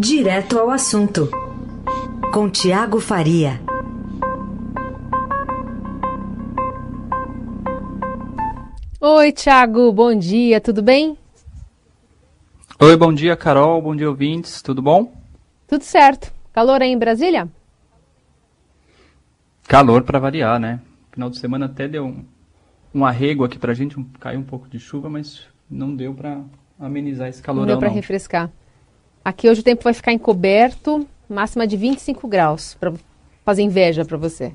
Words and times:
Direto 0.00 0.60
ao 0.60 0.70
assunto, 0.70 1.28
com 2.32 2.48
Tiago 2.48 3.00
Faria. 3.00 3.60
Oi, 9.00 9.32
Tiago, 9.32 9.90
bom 9.92 10.16
dia, 10.16 10.60
tudo 10.60 10.84
bem? 10.84 11.18
Oi, 12.78 12.96
bom 12.96 13.12
dia, 13.12 13.36
Carol, 13.36 13.82
bom 13.82 13.96
dia, 13.96 14.08
ouvintes, 14.08 14.62
tudo 14.62 14.80
bom? 14.80 15.12
Tudo 15.66 15.82
certo. 15.82 16.32
Calor 16.52 16.80
aí 16.80 16.92
em 16.92 16.98
Brasília? 16.98 17.48
Calor 19.66 20.04
para 20.04 20.20
variar, 20.20 20.60
né? 20.60 20.80
Final 21.10 21.28
de 21.28 21.40
semana 21.40 21.66
até 21.66 21.88
deu 21.88 22.06
um, 22.06 22.24
um 22.94 23.04
arrego 23.04 23.42
aqui 23.42 23.58
pra 23.58 23.74
gente, 23.74 23.98
um, 23.98 24.04
caiu 24.20 24.38
um 24.38 24.44
pouco 24.44 24.68
de 24.68 24.78
chuva, 24.78 25.10
mas 25.10 25.42
não 25.68 25.92
deu 25.92 26.14
para 26.14 26.40
amenizar 26.78 27.28
esse 27.28 27.42
calor. 27.42 27.62
Não 27.62 27.66
deu 27.66 27.78
para 27.80 27.88
refrescar. 27.88 28.48
Aqui 29.24 29.48
hoje 29.48 29.60
o 29.60 29.64
tempo 29.64 29.84
vai 29.84 29.92
ficar 29.92 30.12
encoberto, 30.12 31.06
máxima 31.28 31.66
de 31.66 31.76
25 31.76 32.26
graus, 32.26 32.74
para 32.78 32.92
fazer 33.44 33.62
inveja 33.62 34.04
para 34.04 34.16
você. 34.16 34.52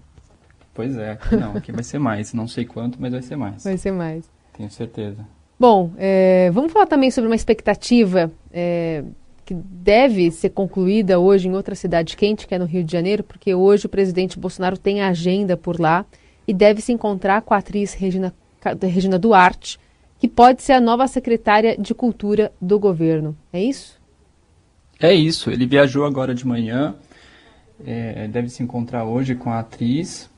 Pois 0.74 0.98
é, 0.98 1.12
aqui 1.12 1.36
não, 1.36 1.56
aqui 1.56 1.72
vai 1.72 1.84
ser 1.84 2.00
mais. 2.00 2.34
Não 2.34 2.48
sei 2.48 2.66
quanto, 2.66 3.00
mas 3.00 3.12
vai 3.12 3.22
ser 3.22 3.36
mais. 3.36 3.64
Vai 3.64 3.78
ser 3.78 3.92
mais. 3.92 4.30
Tenho 4.54 4.70
certeza. 4.70 5.26
Bom, 5.60 5.92
é, 5.98 6.50
vamos 6.52 6.72
falar 6.72 6.88
também 6.88 7.12
sobre 7.12 7.30
uma 7.30 7.36
expectativa 7.36 8.32
é, 8.52 9.04
que 9.46 9.54
deve 9.54 10.32
ser 10.32 10.50
concluída 10.50 11.20
hoje 11.20 11.48
em 11.48 11.54
outra 11.54 11.76
cidade 11.76 12.18
quente, 12.18 12.48
que 12.48 12.56
é 12.56 12.60
no 12.60 12.66
Rio 12.66 12.84
de 12.84 12.92
Janeiro, 12.92 13.24
porque 13.24 13.54
hoje 13.54 13.86
o 13.86 13.90
presidente 13.90 14.40
Bolsonaro 14.40 14.78
tem 14.78 15.02
agenda 15.02 15.56
por 15.56 15.80
lá 15.80 16.06
e 16.48 16.54
deve 16.54 16.82
se 16.82 16.92
encontrar 16.92 17.42
com 17.44 17.54
a 17.54 17.58
atriz 17.58 17.94
Regina, 17.94 18.34
Regina 18.82 19.20
Duarte, 19.20 19.80
que 20.20 20.28
pode 20.28 20.62
ser 20.62 20.74
a 20.74 20.82
nova 20.82 21.08
secretária 21.08 21.78
de 21.78 21.94
Cultura 21.94 22.52
do 22.60 22.80
governo. 22.80 23.36
É 23.52 23.62
isso? 23.62 24.02
É 25.04 25.14
isso. 25.14 25.52
Ele 25.52 25.66
viajou 25.66 26.06
agora 26.06 26.34
de 26.34 26.48
manhã, 26.48 26.96
é, 27.86 28.26
deve 28.30 28.48
se 28.48 28.64
encontrar 28.64 29.04
hoje 29.04 29.36
com 29.36 29.50
a 29.50 29.60
atriz. 29.60 30.30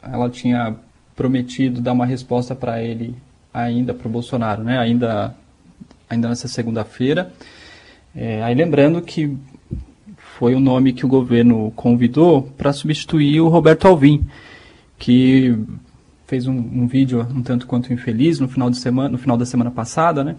Ela 0.00 0.30
tinha 0.30 0.76
prometido 1.16 1.80
dar 1.80 1.94
uma 1.94 2.06
resposta 2.06 2.54
para 2.54 2.80
ele 2.80 3.16
ainda, 3.52 3.92
para 3.92 4.06
o 4.06 4.10
Bolsonaro, 4.10 4.62
né? 4.62 4.78
ainda, 4.78 5.34
ainda 6.08 6.28
nessa 6.28 6.46
segunda-feira. 6.46 7.32
É, 8.14 8.40
aí 8.44 8.54
lembrando 8.54 9.02
que 9.02 9.36
foi 10.16 10.54
o 10.54 10.60
nome 10.60 10.92
que 10.92 11.04
o 11.04 11.08
governo 11.08 11.72
convidou 11.74 12.42
para 12.56 12.72
substituir 12.72 13.40
o 13.40 13.48
Roberto 13.48 13.88
Alvim, 13.88 14.24
que 14.96 15.58
fez 16.28 16.46
um, 16.46 16.54
um, 16.56 16.86
vídeo 16.86 17.26
um 17.34 17.42
tanto 17.42 17.66
quanto 17.66 17.92
infeliz 17.92 18.38
no 18.38 18.46
final 18.46 18.70
de 18.70 18.76
semana, 18.76 19.08
no 19.08 19.18
final 19.18 19.36
da 19.36 19.44
semana 19.44 19.72
passada, 19.72 20.22
né? 20.22 20.36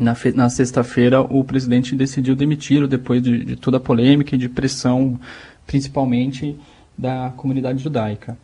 Na, 0.00 0.16
na 0.34 0.48
sexta-feira, 0.48 1.20
o 1.20 1.44
presidente 1.44 1.94
decidiu 1.94 2.34
demitir 2.34 2.86
depois 2.88 3.22
de, 3.22 3.44
de, 3.44 3.56
toda 3.56 3.76
a 3.76 3.80
polêmica 3.80 4.34
e 4.34 4.38
de 4.38 4.48
pressão, 4.48 5.20
principalmente 5.66 6.58
da 6.96 7.32
comunidade 7.36 7.82
judaica. 7.82 8.36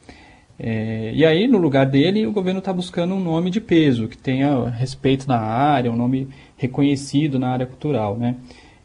É, 0.59 1.13
e 1.15 1.25
aí, 1.25 1.49
no 1.49 1.59
lugar 1.59 1.87
dele, 1.87 2.27
o 2.27 2.33
governo 2.33 2.59
está 2.59 2.73
buscando 2.73 3.15
um 3.15 3.21
nome 3.21 3.51
de 3.51 3.61
peso, 3.61 4.09
que 4.09 4.17
tenha 4.17 4.69
respeito 4.69 5.27
na 5.27 5.39
área, 5.39 5.91
um 5.91 5.97
nome 5.97 6.29
reconhecido 6.57 7.39
na 7.39 7.49
área 7.49 7.67
cultural. 7.67 8.17
Né? 8.17 8.37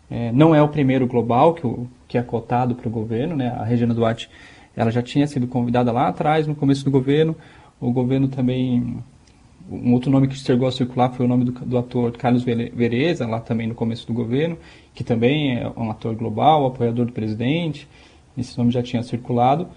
É, 0.10 0.32
não 0.32 0.56
é 0.56 0.62
o 0.62 0.68
primeiro 0.68 1.06
global 1.08 1.54
que, 1.54 1.68
que 2.08 2.18
é 2.18 2.22
cotado 2.22 2.76
para 2.76 2.88
o 2.88 2.92
governo, 2.92 3.36
né? 3.36 3.50
a 3.50 3.64
Regina 3.64 3.94
Duarte 3.94 4.30
ela 4.76 4.92
já 4.92 5.02
tinha 5.02 5.28
sido 5.28 5.48
convidada 5.48 5.92
lá 5.92 6.08
atrás, 6.08 6.48
no 6.48 6.56
começo 6.56 6.84
do 6.84 6.92
governo. 6.92 7.36
O 7.80 7.92
governo 7.92 8.28
também. 8.28 8.98
Um 9.70 9.94
outro 9.94 10.12
nome 10.12 10.28
que 10.28 10.36
chegou 10.36 10.68
a 10.68 10.72
circular 10.72 11.12
foi 11.12 11.26
o 11.26 11.30
nome 11.30 11.46
do, 11.46 11.52
do 11.52 11.78
ator 11.78 12.12
Carlos 12.14 12.44
Vereza, 12.44 13.28
lá 13.28 13.40
também 13.40 13.68
no 13.68 13.76
começo 13.76 14.08
do 14.08 14.14
governo, 14.14 14.58
que 14.94 15.04
também 15.04 15.58
é 15.58 15.72
um 15.78 15.90
ator 15.90 16.16
global, 16.16 16.66
apoiador 16.66 17.06
do 17.06 17.12
presidente. 17.12 17.88
Esse 18.38 18.58
nome 18.58 18.72
já 18.72 18.82
tinha 18.82 19.04
circulado. 19.04 19.68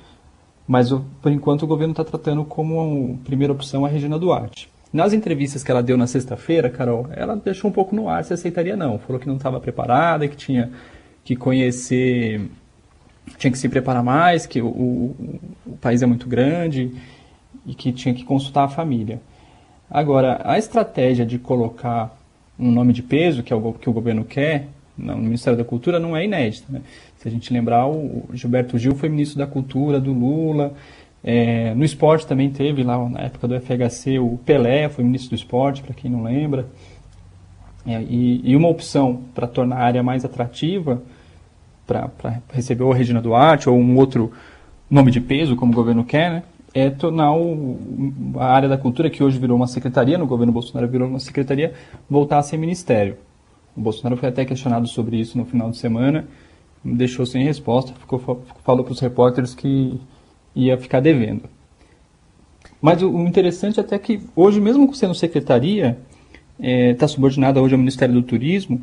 Mas, 0.66 0.90
por 1.20 1.30
enquanto, 1.30 1.62
o 1.64 1.66
governo 1.66 1.92
está 1.92 2.04
tratando 2.04 2.44
como 2.44 3.18
primeira 3.24 3.52
opção 3.52 3.84
a 3.84 3.88
Regina 3.88 4.18
Duarte. 4.18 4.68
Nas 4.92 5.12
entrevistas 5.12 5.62
que 5.62 5.70
ela 5.70 5.82
deu 5.82 5.96
na 5.96 6.06
sexta-feira, 6.06 6.70
Carol, 6.70 7.08
ela 7.12 7.34
deixou 7.36 7.70
um 7.70 7.72
pouco 7.72 7.94
no 7.94 8.08
ar 8.08 8.24
se 8.24 8.32
aceitaria 8.32 8.76
não. 8.76 8.98
Falou 8.98 9.20
que 9.20 9.26
não 9.26 9.36
estava 9.36 9.60
preparada, 9.60 10.28
que 10.28 10.36
tinha 10.36 10.70
que 11.24 11.34
conhecer 11.34 12.48
tinha 13.38 13.50
que 13.50 13.58
se 13.58 13.68
preparar 13.68 14.02
mais, 14.02 14.46
que 14.46 14.60
o, 14.60 14.66
o, 14.66 15.40
o, 15.66 15.76
país 15.78 16.02
é 16.02 16.06
muito 16.06 16.28
grande 16.28 16.92
e 17.66 17.74
que 17.74 17.92
tinha 17.92 18.14
que 18.14 18.24
consultar 18.24 18.64
a 18.64 18.68
família. 18.68 19.20
Agora, 19.94 20.40
a 20.42 20.58
estratégia 20.58 21.24
de 21.24 21.38
colocar 21.38 22.18
um 22.58 22.68
nome 22.68 22.92
de 22.92 23.00
peso, 23.00 23.44
que 23.44 23.52
é 23.52 23.56
o 23.56 23.72
que 23.74 23.88
o 23.88 23.92
governo 23.92 24.24
quer, 24.24 24.66
no 24.98 25.16
Ministério 25.18 25.56
da 25.56 25.64
Cultura, 25.64 26.00
não 26.00 26.16
é 26.16 26.24
inédita. 26.24 26.66
Né? 26.68 26.82
Se 27.16 27.28
a 27.28 27.30
gente 27.30 27.52
lembrar, 27.52 27.86
o 27.86 28.28
Gilberto 28.32 28.76
Gil 28.76 28.96
foi 28.96 29.08
ministro 29.08 29.38
da 29.38 29.46
Cultura 29.46 30.00
do 30.00 30.12
Lula. 30.12 30.74
É, 31.22 31.72
no 31.74 31.84
esporte 31.84 32.26
também 32.26 32.50
teve, 32.50 32.82
lá 32.82 33.08
na 33.08 33.20
época 33.20 33.46
do 33.46 33.54
FHC, 33.60 34.18
o 34.18 34.36
Pelé 34.44 34.88
foi 34.88 35.04
ministro 35.04 35.30
do 35.30 35.36
esporte, 35.36 35.80
para 35.80 35.94
quem 35.94 36.10
não 36.10 36.24
lembra. 36.24 36.66
É, 37.86 38.02
e, 38.02 38.40
e 38.42 38.56
uma 38.56 38.66
opção 38.66 39.22
para 39.32 39.46
tornar 39.46 39.76
a 39.76 39.84
área 39.84 40.02
mais 40.02 40.24
atrativa 40.24 41.00
para 41.86 42.10
receber 42.52 42.82
ou 42.82 42.92
a 42.92 42.96
Regina 42.96 43.22
Duarte 43.22 43.70
ou 43.70 43.78
um 43.78 43.96
outro 43.96 44.32
nome 44.90 45.12
de 45.12 45.20
peso, 45.20 45.54
como 45.54 45.70
o 45.70 45.74
governo 45.76 46.04
quer, 46.04 46.32
né, 46.32 46.42
é 46.74 46.90
tornar 46.90 47.32
o, 47.36 47.78
a 48.36 48.46
área 48.46 48.68
da 48.68 48.76
cultura, 48.76 49.08
que 49.08 49.22
hoje 49.22 49.38
virou 49.38 49.56
uma 49.56 49.68
secretaria, 49.68 50.18
no 50.18 50.26
governo 50.26 50.52
Bolsonaro 50.52 50.88
virou 50.88 51.08
uma 51.08 51.20
secretaria, 51.20 51.72
voltar 52.10 52.38
a 52.38 52.42
ser 52.42 52.56
ministério. 52.56 53.16
O 53.76 53.80
Bolsonaro 53.80 54.16
foi 54.16 54.28
até 54.28 54.44
questionado 54.44 54.88
sobre 54.88 55.16
isso 55.16 55.38
no 55.38 55.44
final 55.44 55.70
de 55.70 55.78
semana, 55.78 56.26
deixou 56.84 57.24
sem 57.24 57.44
resposta, 57.44 57.92
ficou, 57.94 58.42
falou 58.64 58.84
para 58.84 58.92
os 58.92 59.00
repórteres 59.00 59.54
que 59.54 59.98
ia 60.54 60.76
ficar 60.76 61.00
devendo. 61.00 61.42
Mas 62.82 63.02
o, 63.02 63.20
interessante 63.20 63.78
é 63.78 63.82
até 63.82 63.98
que 63.98 64.20
hoje, 64.34 64.60
mesmo 64.60 64.92
sendo 64.94 65.14
secretaria, 65.14 65.96
está 66.58 66.68
é, 66.68 66.94
tá 66.94 67.08
subordinada 67.08 67.62
hoje 67.62 67.74
ao 67.74 67.78
Ministério 67.78 68.14
do 68.14 68.22
Turismo, 68.22 68.80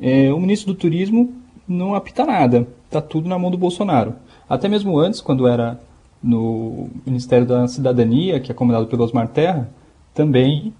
é, 0.00 0.32
o 0.32 0.40
ministro 0.40 0.72
do 0.72 0.78
Turismo 0.78 1.34
não 1.66 1.94
apita 1.94 2.24
nada. 2.24 2.66
Está 2.86 3.00
tudo 3.00 3.28
na 3.28 3.38
mão 3.38 3.50
do 3.50 3.58
Bolsonaro. 3.58 4.14
Até 4.48 4.68
mesmo 4.68 4.98
antes, 4.98 5.20
quando 5.20 5.46
era 5.46 5.80
no 6.24 6.88
Ministério 7.04 7.46
da 7.46 7.68
Cidadania, 7.68 8.40
que 8.40 8.50
é 8.50 8.54
comandado 8.54 8.86
pelo 8.86 9.04
Osmar 9.04 9.28
Terra, 9.28 9.68
também 10.14 10.72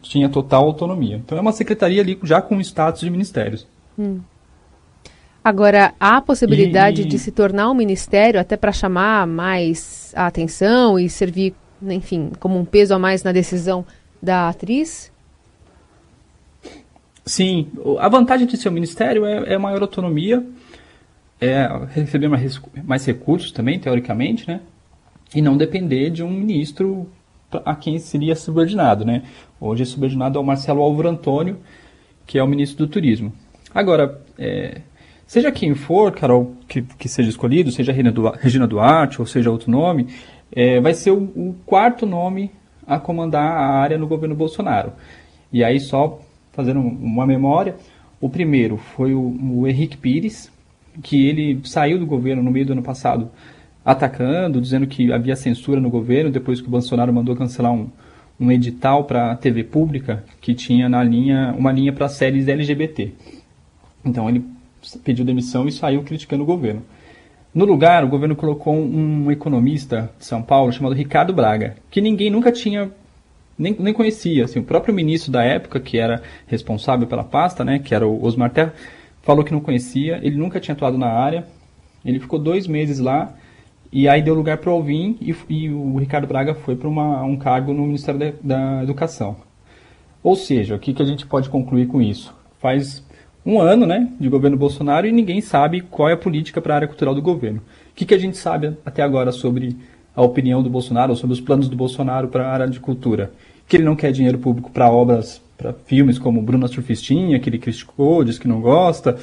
tinha 0.00 0.28
total 0.30 0.64
autonomia. 0.64 1.16
Então 1.16 1.36
é 1.36 1.40
uma 1.40 1.52
secretaria 1.52 2.00
ali 2.00 2.18
já 2.22 2.40
com 2.40 2.58
status 2.60 3.02
de 3.02 3.10
ministérios. 3.10 3.66
Hum. 3.98 4.20
Agora, 5.44 5.92
há 6.00 6.16
a 6.16 6.22
possibilidade 6.22 7.02
e... 7.02 7.04
de 7.04 7.18
se 7.18 7.30
tornar 7.30 7.70
um 7.70 7.74
ministério 7.74 8.40
até 8.40 8.56
para 8.56 8.72
chamar 8.72 9.26
mais 9.26 10.14
a 10.16 10.26
atenção 10.26 10.98
e 10.98 11.10
servir, 11.10 11.54
enfim, 11.82 12.32
como 12.40 12.58
um 12.58 12.64
peso 12.64 12.94
a 12.94 12.98
mais 12.98 13.22
na 13.22 13.32
decisão 13.32 13.84
da 14.22 14.48
atriz? 14.48 15.12
Sim, 17.24 17.68
a 17.98 18.08
vantagem 18.08 18.46
de 18.46 18.56
ser 18.56 18.70
um 18.70 18.72
ministério 18.72 19.24
é, 19.26 19.54
é 19.54 19.58
maior 19.58 19.82
autonomia, 19.82 20.44
é 21.40 21.68
receber 21.92 22.28
mais, 22.28 22.60
mais 22.84 23.04
recursos 23.06 23.52
também, 23.52 23.78
teoricamente, 23.78 24.46
né? 24.46 24.60
E 25.34 25.40
não 25.40 25.56
depender 25.56 26.10
de 26.10 26.22
um 26.22 26.30
ministro 26.30 27.08
a 27.64 27.74
quem 27.74 27.98
seria 27.98 28.36
subordinado, 28.36 29.04
né? 29.04 29.22
Hoje 29.60 29.82
é 29.82 29.86
subordinado 29.86 30.38
ao 30.38 30.44
Marcelo 30.44 30.82
Álvaro 30.82 31.08
Antônio, 31.08 31.58
que 32.26 32.38
é 32.38 32.42
o 32.42 32.46
ministro 32.46 32.86
do 32.86 32.92
Turismo. 32.92 33.32
Agora, 33.74 34.20
é, 34.38 34.82
seja 35.26 35.50
quem 35.50 35.74
for, 35.74 36.12
Carol, 36.12 36.54
que, 36.68 36.82
que 36.82 37.08
seja 37.08 37.30
escolhido, 37.30 37.70
seja 37.70 37.92
Regina 37.92 38.66
Duarte 38.66 39.20
ou 39.20 39.26
seja 39.26 39.50
outro 39.50 39.70
nome, 39.70 40.08
é, 40.52 40.80
vai 40.80 40.94
ser 40.94 41.12
o, 41.12 41.22
o 41.22 41.56
quarto 41.64 42.04
nome 42.04 42.50
a 42.86 42.98
comandar 42.98 43.52
a 43.52 43.66
área 43.66 43.96
no 43.96 44.06
governo 44.06 44.34
Bolsonaro. 44.34 44.92
E 45.52 45.64
aí, 45.64 45.80
só 45.80 46.20
fazendo 46.52 46.80
uma 46.80 47.26
memória. 47.26 47.76
O 48.20 48.28
primeiro 48.28 48.76
foi 48.76 49.14
o, 49.14 49.20
o 49.20 49.66
Henrique 49.66 49.96
Pires, 49.96 50.52
que 51.02 51.26
ele 51.26 51.60
saiu 51.64 51.98
do 51.98 52.06
governo 52.06 52.42
no 52.42 52.50
meio 52.50 52.66
do 52.66 52.72
ano 52.72 52.82
passado 52.82 53.30
atacando, 53.84 54.60
dizendo 54.60 54.86
que 54.86 55.12
havia 55.12 55.34
censura 55.34 55.80
no 55.80 55.90
governo, 55.90 56.30
depois 56.30 56.60
que 56.60 56.68
o 56.68 56.70
Bolsonaro 56.70 57.12
mandou 57.12 57.34
cancelar 57.34 57.72
um, 57.72 57.88
um 58.38 58.50
edital 58.50 59.04
para 59.04 59.32
a 59.32 59.36
TV 59.36 59.64
pública 59.64 60.24
que 60.40 60.54
tinha 60.54 60.88
na 60.88 61.02
linha 61.02 61.54
uma 61.58 61.72
linha 61.72 61.92
para 61.92 62.08
séries 62.08 62.48
LGBT. 62.48 63.12
Então 64.04 64.28
ele 64.28 64.44
pediu 65.04 65.24
demissão 65.24 65.66
e 65.66 65.72
saiu 65.72 66.02
criticando 66.02 66.42
o 66.42 66.46
governo. 66.46 66.82
No 67.52 67.64
lugar, 67.64 68.04
o 68.04 68.08
governo 68.08 68.36
colocou 68.36 68.74
um, 68.74 69.30
economista 69.30 70.10
de 70.18 70.24
São 70.24 70.40
Paulo 70.40 70.72
chamado 70.72 70.94
Ricardo 70.94 71.32
Braga, 71.32 71.76
que 71.90 72.00
ninguém 72.00 72.30
nunca 72.30 72.52
tinha 72.52 72.90
nem, 73.58 73.76
nem 73.78 73.92
conhecia. 73.92 74.44
Assim, 74.44 74.60
o 74.60 74.64
próprio 74.64 74.94
ministro 74.94 75.32
da 75.32 75.42
época, 75.42 75.80
que 75.80 75.98
era 75.98 76.22
responsável 76.46 77.08
pela 77.08 77.24
pasta, 77.24 77.64
né, 77.64 77.80
que 77.80 77.92
era 77.92 78.06
o 78.06 78.24
Osmar 78.24 78.50
Terra, 78.50 78.72
falou 79.22 79.44
que 79.44 79.52
não 79.52 79.60
conhecia, 79.60 80.18
ele 80.22 80.36
nunca 80.36 80.60
tinha 80.60 80.74
atuado 80.74 80.98
na 80.98 81.08
área, 81.08 81.46
ele 82.04 82.20
ficou 82.20 82.38
dois 82.38 82.66
meses 82.66 82.98
lá, 82.98 83.34
e 83.92 84.08
aí 84.08 84.22
deu 84.22 84.34
lugar 84.34 84.58
para 84.58 84.70
o 84.70 84.74
Alvin, 84.74 85.16
e, 85.20 85.34
e, 85.48 85.70
o 85.70 85.96
Ricardo 85.96 86.26
Braga 86.26 86.54
foi 86.54 86.76
para 86.76 86.88
um 86.88 87.36
cargo 87.36 87.72
no 87.72 87.82
Ministério 87.82 88.20
da, 88.20 88.32
da 88.42 88.82
Educação. 88.82 89.36
Ou 90.22 90.36
seja, 90.36 90.76
o 90.76 90.78
que, 90.78 90.92
que 90.92 91.02
a 91.02 91.06
gente 91.06 91.26
pode 91.26 91.48
concluir 91.48 91.86
com 91.86 92.00
isso? 92.00 92.34
Faz 92.60 93.04
um 93.44 93.60
ano 93.60 93.86
né, 93.86 94.12
de 94.20 94.28
governo 94.28 94.56
Bolsonaro 94.56 95.06
e 95.06 95.12
ninguém 95.12 95.40
sabe 95.40 95.80
qual 95.80 96.08
é 96.08 96.12
a 96.12 96.16
política 96.16 96.60
para 96.60 96.74
a 96.74 96.76
área 96.76 96.88
cultural 96.88 97.14
do 97.14 97.22
governo. 97.22 97.60
O 97.90 97.94
que, 97.94 98.04
que 98.04 98.14
a 98.14 98.18
gente 98.18 98.36
sabe 98.36 98.76
até 98.84 99.02
agora 99.02 99.32
sobre 99.32 99.76
a 100.14 100.22
opinião 100.22 100.62
do 100.62 100.70
Bolsonaro, 100.70 101.12
ou 101.12 101.16
sobre 101.16 101.34
os 101.34 101.40
planos 101.40 101.68
do 101.68 101.76
Bolsonaro 101.76 102.28
para 102.28 102.46
a 102.46 102.52
área 102.52 102.68
de 102.68 102.78
cultura? 102.78 103.32
Que 103.70 103.76
ele 103.76 103.84
não 103.84 103.94
quer 103.94 104.10
dinheiro 104.10 104.36
público 104.36 104.68
para 104.72 104.90
obras, 104.90 105.40
para 105.56 105.72
filmes 105.72 106.18
como 106.18 106.42
Bruna 106.42 106.66
Surfistinha, 106.66 107.38
que 107.38 107.48
ele 107.48 107.58
criticou, 107.58 108.24
diz 108.24 108.36
que 108.36 108.48
não 108.48 108.60
gosta, 108.60 109.16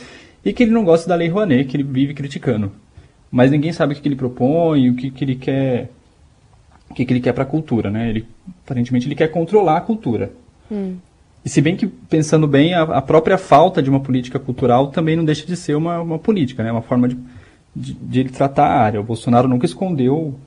e 0.45 0.53
que 0.53 0.63
ele 0.63 0.71
não 0.71 0.85
gosta 0.85 1.09
da 1.09 1.15
Lei 1.15 1.27
Rouanet, 1.27 1.65
que 1.65 1.75
ele 1.75 1.83
vive 1.83 2.13
criticando. 2.13 2.71
Mas 3.29 3.51
ninguém 3.51 3.73
sabe 3.73 3.93
o 3.93 3.97
que, 3.97 4.07
ele 4.07 4.15
propõe, 4.15 4.89
o 4.89 4.95
que, 4.95 5.11
que 5.11 5.25
ele 5.25 5.35
quer 5.35 5.89
o 6.89 6.93
que, 6.93 7.03
que 7.03 7.11
ele 7.11 7.19
quer 7.19 7.33
para 7.33 7.43
a 7.43 7.45
cultura, 7.45 7.91
né? 7.91 8.07
Ele, 8.07 8.25
aparentemente 8.63 9.05
ele 9.05 9.15
quer 9.15 9.27
controlar 9.27 9.75
a 9.75 9.81
cultura. 9.81 10.31
Hum. 10.71 10.95
E 11.43 11.49
se 11.49 11.59
bem 11.59 11.75
que, 11.75 11.85
pensando 11.85 12.47
bem, 12.47 12.73
a, 12.73 12.83
a, 12.83 13.01
própria 13.01 13.37
falta 13.37 13.83
de 13.83 13.89
uma 13.89 13.99
política 13.99 14.39
cultural 14.39 14.87
também 14.87 15.17
não 15.17 15.25
deixa 15.25 15.45
de 15.45 15.57
ser 15.57 15.75
uma, 15.75 15.99
uma 15.99 16.17
política, 16.17 16.63
né? 16.63 16.71
Uma 16.71 16.81
forma 16.81 17.09
de, 17.09 17.17
de, 17.75 17.93
de 17.93 18.19
ele 18.21 18.29
tratar 18.29 18.67
a 18.67 18.79
área. 18.79 19.01
O 19.01 19.03
Bolsonaro 19.03 19.49
nunca 19.49 19.65
escondeu 19.65 20.39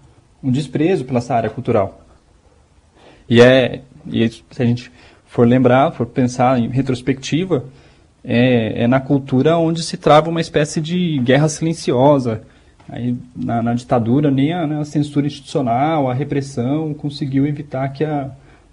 um 0.43 0.50
desprezo 0.50 1.05
pela 1.05 1.19
essa 1.19 1.35
área 1.35 1.50
cultural. 1.50 2.00
E 3.29 3.41
é, 3.41 3.82
e 4.06 4.29
se 4.29 4.62
a 4.62 4.64
gente 4.64 4.91
for 5.26 5.47
lembrar, 5.47 5.93
for 5.93 6.06
pensar 6.06 6.58
em 6.58 6.69
retrospectiva, 6.69 7.64
é, 8.25 8.85
é 8.85 8.87
na 8.87 9.00
cultura 9.00 9.56
onde 9.56 9.82
se 9.82 9.97
trava 9.97 10.29
uma 10.29 10.41
espécie 10.41 10.81
de 10.81 11.19
guerra 11.19 11.49
silenciosa, 11.49 12.43
Aí, 12.93 13.17
na, 13.37 13.62
na 13.62 13.73
ditadura, 13.73 14.32
nem 14.32 14.52
a, 14.52 14.67
né, 14.67 14.81
a, 14.81 14.85
censura 14.85 15.25
institucional, 15.25 16.11
a 16.11 16.14
repressão 16.14 16.93
conseguiu 16.93 17.47
evitar 17.47 17.88
que 17.91 18.05
a, 18.05 18.32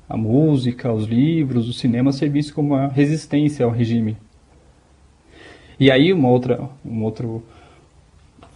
a 0.09 0.17
música, 0.17 0.91
os 0.91 1.05
livros, 1.05 1.69
o 1.69 1.73
cinema 1.73 2.11
servissem 2.11 2.51
como 2.51 2.73
uma 2.73 2.87
resistência 2.87 3.63
ao 3.63 3.71
regime. 3.71 4.17
E 5.79 5.91
aí, 5.91 6.11
uma 6.11 6.29
outra, 6.29 6.67
um 6.83 7.03
outro 7.03 7.43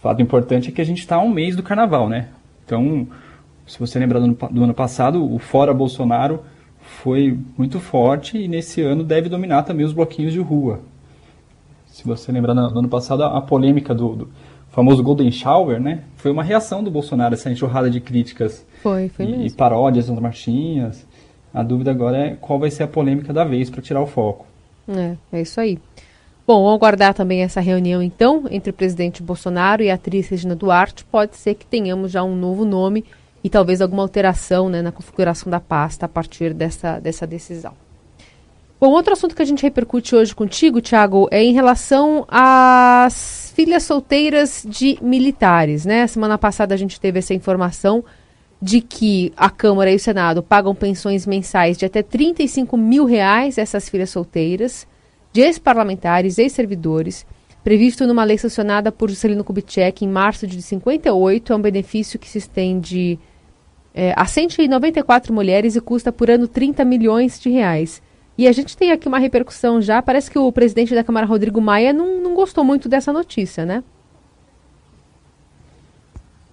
fato 0.02 0.20
importante 0.20 0.68
é 0.68 0.72
que 0.72 0.80
a 0.80 0.84
gente 0.84 0.98
está 0.98 1.14
a 1.14 1.22
um 1.22 1.30
mês 1.30 1.54
do 1.54 1.62
carnaval, 1.62 2.08
né? 2.08 2.30
Então, 2.66 3.06
se 3.64 3.78
você 3.78 4.00
lembrar 4.00 4.18
do, 4.18 4.32
do 4.32 4.64
ano 4.64 4.74
passado, 4.74 5.24
o 5.32 5.38
Fora 5.38 5.72
Bolsonaro 5.72 6.42
foi 6.92 7.38
muito 7.56 7.80
forte 7.80 8.38
e 8.38 8.46
nesse 8.46 8.80
ano 8.82 9.02
deve 9.02 9.28
dominar 9.28 9.62
também 9.62 9.84
os 9.84 9.92
bloquinhos 9.92 10.32
de 10.32 10.40
rua. 10.40 10.80
Se 11.86 12.04
você 12.04 12.30
lembrar 12.30 12.54
no, 12.54 12.70
no 12.70 12.78
ano 12.78 12.88
passado, 12.88 13.24
a, 13.24 13.40
polêmica 13.40 13.94
do, 13.94 14.14
do 14.14 14.28
famoso 14.70 15.02
Golden 15.02 15.30
Shower, 15.30 15.80
né? 15.80 16.04
Foi 16.16 16.30
uma 16.30 16.42
reação 16.42 16.82
do 16.82 16.90
Bolsonaro, 16.90 17.34
essa 17.34 17.50
enxurrada 17.50 17.90
de 17.90 18.00
críticas. 18.00 18.64
Foi, 18.82 19.08
foi 19.08 19.24
e, 19.26 19.28
mesmo. 19.28 19.46
E 19.46 19.50
paródias 19.50 20.08
nas 20.08 20.18
marchinhas. 20.18 21.06
A 21.52 21.62
dúvida 21.62 21.90
agora 21.90 22.16
é 22.16 22.36
qual 22.40 22.58
vai 22.58 22.70
ser 22.70 22.84
a 22.84 22.88
polêmica 22.88 23.32
da 23.32 23.44
vez 23.44 23.68
para 23.68 23.82
tirar 23.82 24.00
o 24.00 24.06
foco. 24.06 24.46
É, 24.88 25.16
é 25.32 25.42
isso 25.42 25.60
aí. 25.60 25.78
Bom, 26.46 26.62
vamos 26.62 26.74
aguardar 26.74 27.14
também 27.14 27.42
essa 27.42 27.60
reunião, 27.60 28.02
então, 28.02 28.44
entre 28.50 28.70
o 28.70 28.74
presidente 28.74 29.22
Bolsonaro 29.22 29.82
e 29.82 29.90
a 29.90 29.94
atriz 29.94 30.28
Regina 30.28 30.56
Duarte. 30.56 31.04
Pode 31.04 31.36
ser 31.36 31.54
que 31.54 31.66
tenhamos 31.66 32.10
já 32.10 32.22
um 32.24 32.34
novo 32.34 32.64
nome 32.64 33.04
e 33.42 33.50
talvez 33.50 33.80
alguma 33.80 34.02
alteração 34.02 34.68
né, 34.68 34.82
na 34.82 34.92
configuração 34.92 35.50
da 35.50 35.60
pasta 35.60 36.06
a 36.06 36.08
partir 36.08 36.54
dessa, 36.54 36.98
dessa 36.98 37.26
decisão. 37.26 37.74
Bom, 38.80 38.90
outro 38.90 39.12
assunto 39.12 39.36
que 39.36 39.42
a 39.42 39.44
gente 39.44 39.62
repercute 39.62 40.14
hoje 40.14 40.34
contigo, 40.34 40.80
Tiago, 40.80 41.28
é 41.30 41.42
em 41.42 41.52
relação 41.52 42.24
às 42.28 43.52
filhas 43.54 43.84
solteiras 43.84 44.66
de 44.68 44.98
militares, 45.00 45.84
né? 45.84 46.04
Semana 46.08 46.36
passada 46.36 46.74
a 46.74 46.76
gente 46.76 47.00
teve 47.00 47.20
essa 47.20 47.32
informação 47.32 48.04
de 48.60 48.80
que 48.80 49.32
a 49.36 49.50
Câmara 49.50 49.90
e 49.90 49.96
o 49.96 50.00
Senado 50.00 50.42
pagam 50.42 50.74
pensões 50.74 51.26
mensais 51.26 51.76
de 51.76 51.84
até 51.84 52.02
35 52.02 52.76
mil 52.76 53.04
reais 53.04 53.58
essas 53.58 53.88
filhas 53.88 54.10
solteiras, 54.10 54.86
de 55.32 55.40
ex-parlamentares, 55.40 56.38
ex-servidores, 56.38 57.24
previsto 57.62 58.06
numa 58.06 58.24
lei 58.24 58.38
sancionada 58.38 58.90
por 58.90 59.10
Juscelino 59.10 59.44
Kubitschek 59.44 60.04
em 60.04 60.08
março 60.08 60.46
de 60.46 60.60
58. 60.60 61.52
É 61.52 61.56
um 61.56 61.62
benefício 61.62 62.18
que 62.18 62.28
se 62.28 62.38
estende 62.38 63.18
é, 63.94 64.14
a 64.16 64.24
194 64.24 65.32
mulheres 65.32 65.76
e 65.76 65.80
custa 65.80 66.10
por 66.10 66.30
ano 66.30 66.48
30 66.48 66.84
milhões 66.84 67.38
de 67.38 67.50
reais. 67.50 68.02
E 68.36 68.48
a 68.48 68.52
gente 68.52 68.76
tem 68.76 68.90
aqui 68.90 69.06
uma 69.06 69.18
repercussão 69.18 69.80
já. 69.80 70.00
Parece 70.00 70.30
que 70.30 70.38
o 70.38 70.50
presidente 70.50 70.94
da 70.94 71.04
Câmara, 71.04 71.26
Rodrigo 71.26 71.60
Maia, 71.60 71.92
não, 71.92 72.20
não 72.20 72.34
gostou 72.34 72.64
muito 72.64 72.88
dessa 72.88 73.12
notícia, 73.12 73.66
né? 73.66 73.84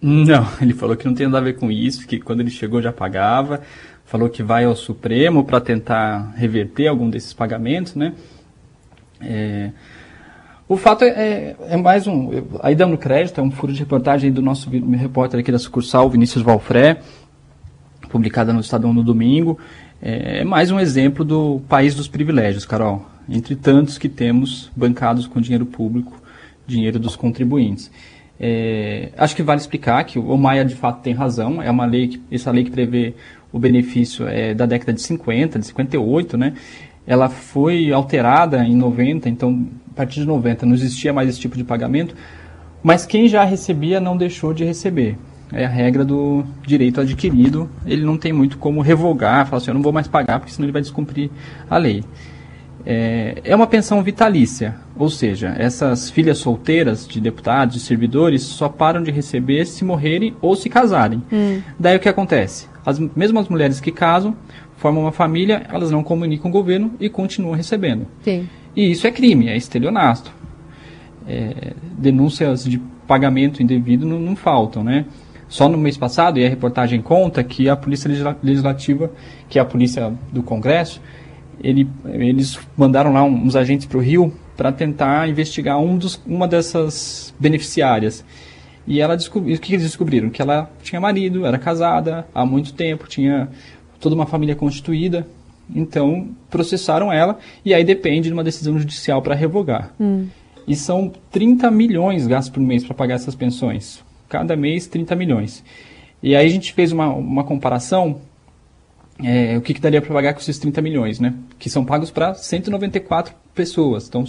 Não, 0.01 0.47
ele 0.61 0.73
falou 0.73 0.95
que 0.95 1.05
não 1.05 1.13
tem 1.13 1.27
nada 1.27 1.37
a 1.39 1.41
ver 1.41 1.57
com 1.57 1.71
isso, 1.71 2.07
que 2.07 2.19
quando 2.19 2.41
ele 2.41 2.49
chegou 2.49 2.81
já 2.81 2.91
pagava. 2.91 3.61
Falou 4.05 4.27
que 4.27 4.41
vai 4.41 4.65
ao 4.65 4.75
Supremo 4.75 5.43
para 5.43 5.61
tentar 5.61 6.33
reverter 6.35 6.87
algum 6.87 7.09
desses 7.09 7.31
pagamentos, 7.31 7.95
né? 7.95 8.13
É, 9.21 9.71
o 10.67 10.77
fato 10.77 11.03
é, 11.03 11.09
é, 11.09 11.55
é, 11.69 11.77
mais 11.77 12.07
um. 12.07 12.29
Aí 12.61 12.75
dando 12.75 12.97
crédito, 12.97 13.39
é 13.39 13.43
um 13.43 13.51
furo 13.51 13.73
de 13.73 13.79
reportagem 13.79 14.31
do 14.31 14.41
nosso 14.41 14.69
repórter 14.69 15.39
aqui 15.39 15.51
da 15.51 15.59
sucursal, 15.59 16.09
Vinícius 16.09 16.43
Valfré, 16.43 16.99
publicada 18.09 18.51
no 18.51 18.59
Estadão 18.59 18.93
no 18.93 19.03
domingo. 19.03 19.57
É, 20.01 20.39
é 20.39 20.43
mais 20.43 20.71
um 20.71 20.79
exemplo 20.79 21.23
do 21.23 21.61
país 21.69 21.95
dos 21.95 22.07
privilégios, 22.07 22.65
Carol, 22.65 23.05
entre 23.29 23.55
tantos 23.55 23.97
que 23.97 24.09
temos 24.09 24.71
bancados 24.75 25.27
com 25.27 25.39
dinheiro 25.39 25.65
público, 25.65 26.21
dinheiro 26.67 26.99
dos 26.99 27.15
contribuintes. 27.15 27.91
É, 28.39 29.09
acho 29.17 29.35
que 29.35 29.43
vale 29.43 29.59
explicar 29.59 30.03
que 30.05 30.17
o 30.17 30.37
Maia 30.37 30.63
de 30.63 30.75
fato 30.75 31.01
tem 31.01 31.13
razão, 31.13 31.61
é 31.61 31.69
uma 31.69 31.85
lei, 31.85 32.07
que, 32.07 32.21
essa 32.31 32.51
lei 32.51 32.63
que 32.63 32.71
prevê 32.71 33.13
o 33.51 33.59
benefício 33.59 34.27
é 34.27 34.53
da 34.53 34.65
década 34.65 34.93
de 34.93 35.01
50, 35.01 35.59
de 35.59 35.65
58, 35.65 36.37
né? 36.37 36.53
Ela 37.05 37.27
foi 37.27 37.91
alterada 37.91 38.63
em 38.63 38.75
90, 38.75 39.27
então 39.27 39.67
a 39.91 39.95
partir 39.95 40.21
de 40.21 40.25
90 40.25 40.65
não 40.65 40.73
existia 40.73 41.11
mais 41.11 41.27
esse 41.27 41.39
tipo 41.39 41.57
de 41.57 41.63
pagamento, 41.63 42.15
mas 42.81 43.05
quem 43.05 43.27
já 43.27 43.43
recebia 43.43 43.99
não 43.99 44.15
deixou 44.15 44.53
de 44.53 44.63
receber 44.63 45.17
é 45.51 45.65
a 45.65 45.69
regra 45.69 46.05
do 46.05 46.43
direito 46.65 47.01
adquirido, 47.01 47.69
ele 47.85 48.03
não 48.03 48.17
tem 48.17 48.31
muito 48.31 48.57
como 48.57 48.81
revogar, 48.81 49.45
falar 49.45 49.57
assim, 49.57 49.71
eu 49.71 49.75
não 49.75 49.81
vou 49.81 49.91
mais 49.91 50.07
pagar, 50.07 50.39
porque 50.39 50.51
senão 50.51 50.65
ele 50.65 50.73
vai 50.73 50.81
descumprir 50.81 51.29
a 51.69 51.77
lei. 51.77 52.03
É, 52.85 53.41
é 53.43 53.55
uma 53.55 53.67
pensão 53.67 54.01
vitalícia, 54.01 54.75
ou 54.97 55.09
seja, 55.09 55.53
essas 55.57 56.09
filhas 56.09 56.37
solteiras 56.37 57.07
de 57.07 57.19
deputados, 57.19 57.75
de 57.75 57.81
servidores, 57.81 58.43
só 58.43 58.69
param 58.69 59.03
de 59.03 59.11
receber 59.11 59.65
se 59.65 59.83
morrerem 59.83 60.33
ou 60.41 60.55
se 60.55 60.69
casarem. 60.69 61.21
Hum. 61.31 61.61
Daí 61.77 61.97
o 61.97 61.99
que 61.99 62.07
acontece? 62.07 62.67
As 62.85 62.97
mesmas 62.97 63.49
mulheres 63.49 63.81
que 63.81 63.91
casam, 63.91 64.35
formam 64.77 65.03
uma 65.03 65.11
família, 65.11 65.63
elas 65.69 65.91
não 65.91 66.01
comunicam 66.01 66.49
o 66.49 66.53
governo 66.53 66.93
e 66.99 67.09
continuam 67.09 67.53
recebendo. 67.53 68.07
Sim. 68.23 68.47
E 68.75 68.91
isso 68.91 69.05
é 69.05 69.11
crime, 69.11 69.49
é 69.49 69.57
estelionato. 69.57 70.31
É, 71.27 71.73
denúncias 71.97 72.63
de 72.63 72.79
pagamento 73.05 73.61
indevido 73.61 74.05
não, 74.05 74.19
não 74.19 74.35
faltam, 74.35 74.83
né? 74.83 75.05
Só 75.49 75.67
no 75.67 75.79
mês 75.79 75.97
passado, 75.97 76.37
e 76.37 76.45
a 76.45 76.49
reportagem 76.49 77.01
conta 77.01 77.43
que 77.43 77.67
a 77.67 77.75
Polícia 77.75 78.07
Legislativa, 78.43 79.11
que 79.49 79.57
é 79.57 79.61
a 79.61 79.65
polícia 79.65 80.13
do 80.31 80.43
Congresso, 80.43 81.01
ele, 81.61 81.89
eles 82.05 82.57
mandaram 82.77 83.11
lá 83.11 83.23
uns 83.23 83.55
agentes 83.55 83.87
para 83.87 83.97
o 83.97 84.01
Rio 84.01 84.31
para 84.55 84.71
tentar 84.71 85.27
investigar 85.27 85.79
um 85.79 85.97
dos, 85.97 86.21
uma 86.25 86.47
dessas 86.47 87.33
beneficiárias. 87.39 88.23
E 88.85 89.01
ela 89.01 89.17
descobriu, 89.17 89.55
o 89.55 89.59
que 89.59 89.73
eles 89.73 89.85
descobriram? 89.85 90.29
Que 90.29 90.41
ela 90.41 90.71
tinha 90.83 91.01
marido, 91.01 91.45
era 91.45 91.57
casada 91.57 92.27
há 92.33 92.45
muito 92.45 92.73
tempo, 92.73 93.07
tinha 93.07 93.49
toda 93.99 94.13
uma 94.13 94.27
família 94.27 94.55
constituída. 94.55 95.27
Então, 95.73 96.29
processaram 96.49 97.11
ela 97.11 97.39
e 97.65 97.73
aí 97.73 97.83
depende 97.83 98.27
de 98.27 98.33
uma 98.33 98.43
decisão 98.43 98.77
judicial 98.77 99.21
para 99.21 99.33
revogar. 99.33 99.93
Hum. 99.99 100.27
E 100.67 100.75
são 100.75 101.11
30 101.31 101.71
milhões 101.71 102.27
gastos 102.27 102.53
por 102.53 102.61
mês 102.61 102.83
para 102.83 102.93
pagar 102.93 103.15
essas 103.15 103.33
pensões 103.33 104.07
cada 104.29 104.55
mês 104.55 104.87
30 104.87 105.15
milhões. 105.15 105.63
E 106.21 106.35
aí 106.35 106.45
a 106.45 106.49
gente 106.49 106.73
fez 106.73 106.91
uma, 106.91 107.07
uma 107.09 107.43
comparação, 107.43 108.21
é, 109.23 109.57
o 109.57 109.61
que, 109.61 109.73
que 109.73 109.81
daria 109.81 110.01
para 110.01 110.13
pagar 110.13 110.33
com 110.33 110.39
esses 110.39 110.59
30 110.59 110.81
milhões, 110.81 111.19
né? 111.19 111.33
Que 111.57 111.69
são 111.69 111.83
pagos 111.83 112.11
para 112.11 112.33
194 112.35 113.33
pessoas. 113.53 114.07
Então, 114.07 114.23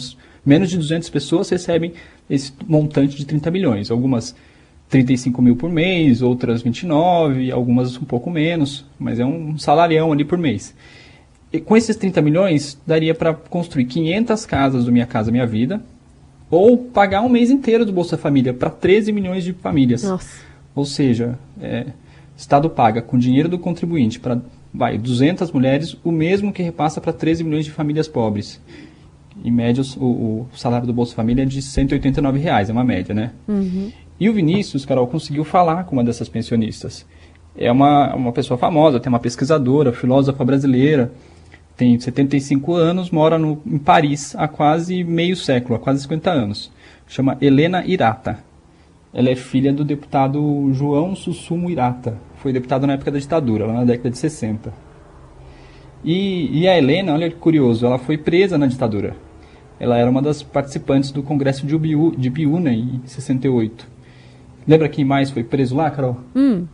menos 0.45 0.71
de 0.71 0.76
200 0.76 1.09
pessoas 1.11 1.49
recebem 1.50 1.92
esse 2.28 2.52
montante 2.66 3.16
de 3.16 3.25
30 3.25 3.50
milhões. 3.50 3.90
Algumas 3.90 4.35
35 4.88 5.40
mil 5.40 5.57
por 5.57 5.71
mês, 5.71 6.21
outras 6.21 6.62
29, 6.62 7.52
algumas 7.52 7.97
um 7.97 8.04
pouco 8.04 8.28
menos, 8.30 8.85
mas 8.99 9.21
é 9.21 9.25
um 9.25 9.57
salarião 9.57 10.12
ali 10.12 10.25
por 10.25 10.37
mês. 10.37 10.75
E 11.52 11.61
com 11.61 11.76
esses 11.76 11.97
30 11.97 12.21
milhões, 12.23 12.80
daria 12.87 13.14
para 13.14 13.35
construir 13.35 13.85
500 13.85 14.47
casas 14.47 14.85
do 14.85 14.92
Minha 14.92 15.07
Casa 15.07 15.33
Minha 15.33 15.47
Vida, 15.47 15.83
ou 16.50 16.76
pagar 16.76 17.23
um 17.23 17.28
mês 17.28 17.50
inteiro 17.50 17.85
do 17.87 17.92
Bolsa 17.92 18.19
Família 18.19 18.52
para 18.52 18.71
13 18.71 19.12
milhões 19.12 19.45
de 19.45 19.52
famílias. 19.52 20.02
Nossa. 20.02 20.40
Ou 20.75 20.85
seja, 20.85 21.38
é, 21.61 21.87
Estado 22.37 22.69
paga 22.71 23.02
com 23.02 23.19
dinheiro 23.19 23.49
do 23.49 23.59
contribuinte 23.59 24.19
para 24.19 24.40
vai 24.73 24.97
200 24.97 25.50
mulheres 25.52 25.97
o 26.04 26.12
mesmo 26.12 26.52
que 26.52 26.62
repassa 26.62 27.00
para 27.00 27.12
13 27.12 27.45
milhões 27.45 27.64
de 27.64 27.71
famílias 27.71 28.09
pobres. 28.09 28.61
Em 29.45 29.50
média, 29.50 29.83
o, 29.97 30.04
o, 30.04 30.49
salário 30.54 30.87
do 30.87 30.92
Bolsa 30.92 31.14
Família 31.14 31.42
é 31.42 31.47
de 31.47 31.61
189 31.61 32.38
reais, 32.38 32.69
é 32.69 32.73
uma 32.73 32.85
média, 32.85 33.14
né? 33.14 33.33
Uhum. 33.49 33.90
E 34.19 34.28
o 34.28 34.35
Vinícius, 34.35 34.85
Carol, 34.85 35.07
conseguiu 35.07 35.45
falar 35.45 35.85
com 35.85 35.97
uma 35.97 36.04
dessas 36.04 36.28
pensionistas. 36.28 37.07
É 37.57 37.73
uma, 37.73 38.14
uma 38.14 38.33
pessoa 38.33 38.59
famosa, 38.59 39.00
tem 39.00 39.09
uma 39.09 39.19
pesquisadora, 39.19 39.92
filósofa 39.92 40.45
brasileira, 40.45 41.11
tem 41.80 41.99
75 41.99 42.75
anos, 42.75 43.10
mora 43.10 43.38
no, 43.38 43.58
em 43.64 43.78
Paris 43.78 44.37
há 44.37 44.46
quase 44.46 45.02
meio 45.02 45.34
século, 45.34 45.76
há 45.76 45.78
quase 45.78 46.02
50 46.02 46.30
anos. 46.30 46.70
Chama 47.08 47.38
Helena 47.40 47.82
Irata. 47.87 48.38
Ela 49.14 49.30
é 49.30 49.34
filha 49.34 49.72
do 49.72 49.82
deputado 49.82 50.70
João 50.75 51.16
Sussumo 51.16 51.70
Irata. 51.70 52.18
Foi 52.37 52.52
deputado 52.52 52.87
na 52.87 52.92
época 52.92 53.10
da 53.10 53.18
ditadura, 53.18 53.64
lá 53.64 53.72
na 53.72 53.84
década 53.84 54.10
de 54.10 54.18
60. 54.18 54.70
E, 56.04 56.60
e 56.60 56.68
a 56.68 56.76
Helena, 56.76 57.14
olha 57.14 57.30
que 57.30 57.37
curioso, 57.37 57.87
ela 57.87 57.96
foi 57.96 58.18
presa 58.18 58.58
na 58.58 58.66
ditadura. 58.66 59.16
Ela 59.78 59.96
era 59.96 60.10
uma 60.10 60.20
das 60.20 60.42
participantes 60.42 61.10
do 61.10 61.22
Congresso 61.22 61.66
de, 61.66 61.75
Ubiú, 61.75 62.14
de 62.14 62.28
Biúna 62.28 62.75
em 62.75 63.00
68. 63.06 63.88
Lembra 64.68 64.87
quem 64.87 65.06
mais 65.06 65.30
foi 65.30 65.42
preso 65.42 65.75
lá, 65.75 65.90
Carol? 65.90 66.18
Hum. 66.37 66.66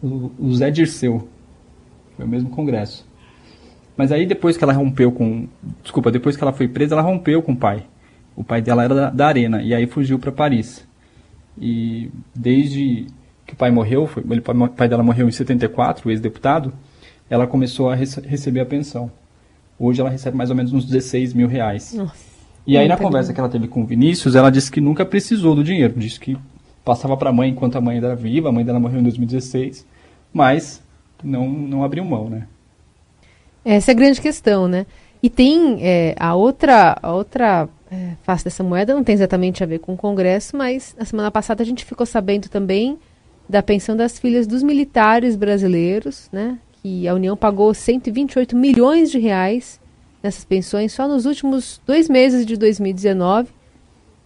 O, 0.00 0.30
o 0.38 0.54
Zé 0.54 0.70
Dirceu. 0.70 1.28
Foi 2.16 2.24
o 2.24 2.28
mesmo 2.28 2.50
congresso. 2.50 3.04
Mas 3.96 4.10
aí 4.10 4.26
depois 4.26 4.56
que 4.56 4.64
ela 4.64 4.72
rompeu 4.72 5.12
com. 5.12 5.46
Desculpa, 5.82 6.10
depois 6.10 6.36
que 6.36 6.42
ela 6.42 6.52
foi 6.52 6.68
presa, 6.68 6.94
ela 6.94 7.02
rompeu 7.02 7.42
com 7.42 7.52
o 7.52 7.56
pai. 7.56 7.84
O 8.36 8.42
pai 8.42 8.60
dela 8.60 8.82
era 8.82 8.94
da, 8.94 9.10
da 9.10 9.26
Arena. 9.26 9.62
E 9.62 9.72
aí 9.72 9.86
fugiu 9.86 10.18
para 10.18 10.32
Paris. 10.32 10.86
E 11.58 12.10
desde 12.34 13.06
que 13.46 13.54
o 13.54 13.56
pai 13.56 13.70
morreu, 13.70 14.06
foi, 14.06 14.22
o 14.22 14.68
pai 14.70 14.88
dela 14.88 15.02
morreu 15.02 15.28
em 15.28 15.30
74, 15.30 16.08
o 16.08 16.10
ex-deputado, 16.10 16.72
ela 17.30 17.46
começou 17.46 17.90
a 17.90 17.94
rece 17.94 18.20
receber 18.20 18.60
a 18.60 18.66
pensão. 18.66 19.10
Hoje 19.78 20.00
ela 20.00 20.10
recebe 20.10 20.36
mais 20.36 20.50
ou 20.50 20.56
menos 20.56 20.72
uns 20.72 20.84
16 20.84 21.34
mil 21.34 21.46
reais. 21.46 21.94
Nossa. 21.94 22.34
E 22.66 22.78
aí 22.78 22.88
na 22.88 22.96
conversa 22.96 23.32
que 23.32 23.38
ela 23.38 23.48
teve 23.48 23.68
com 23.68 23.82
o 23.82 23.86
Vinícius, 23.86 24.34
ela 24.34 24.50
disse 24.50 24.70
que 24.70 24.80
nunca 24.80 25.04
precisou 25.04 25.54
do 25.54 25.62
dinheiro. 25.62 25.94
Disse 25.96 26.18
que 26.18 26.36
passava 26.84 27.16
para 27.16 27.30
a 27.30 27.32
mãe 27.32 27.50
enquanto 27.50 27.76
a 27.76 27.80
mãe 27.80 27.98
era 27.98 28.14
viva, 28.16 28.48
a 28.48 28.52
mãe 28.52 28.64
dela 28.64 28.80
morreu 28.80 29.00
em 29.00 29.02
2016, 29.02 29.86
mas 30.32 30.82
não, 31.22 31.48
não 31.48 31.84
abriu 31.84 32.04
mão, 32.04 32.28
né? 32.28 32.46
Essa 33.64 33.90
é 33.90 33.92
a 33.92 33.96
grande 33.96 34.20
questão, 34.20 34.68
né? 34.68 34.86
E 35.22 35.30
tem 35.30 35.78
é, 35.80 36.14
a 36.18 36.34
outra, 36.34 36.98
a 37.02 37.14
outra 37.14 37.66
é, 37.90 38.10
face 38.22 38.44
dessa 38.44 38.62
moeda, 38.62 38.94
não 38.94 39.02
tem 39.02 39.14
exatamente 39.14 39.62
a 39.62 39.66
ver 39.66 39.78
com 39.78 39.94
o 39.94 39.96
Congresso, 39.96 40.54
mas 40.54 40.94
na 40.98 41.04
semana 41.06 41.30
passada 41.30 41.62
a 41.62 41.66
gente 41.66 41.84
ficou 41.84 42.04
sabendo 42.04 42.48
também 42.50 42.98
da 43.48 43.62
pensão 43.62 43.96
das 43.96 44.18
filhas 44.18 44.46
dos 44.46 44.62
militares 44.62 45.34
brasileiros, 45.34 46.28
né? 46.30 46.58
Que 46.82 47.08
a 47.08 47.14
União 47.14 47.36
pagou 47.36 47.72
128 47.72 48.54
milhões 48.54 49.10
de 49.10 49.18
reais 49.18 49.80
nessas 50.22 50.44
pensões 50.44 50.92
só 50.92 51.08
nos 51.08 51.24
últimos 51.24 51.80
dois 51.86 52.06
meses 52.06 52.44
de 52.44 52.58
2019. 52.58 53.48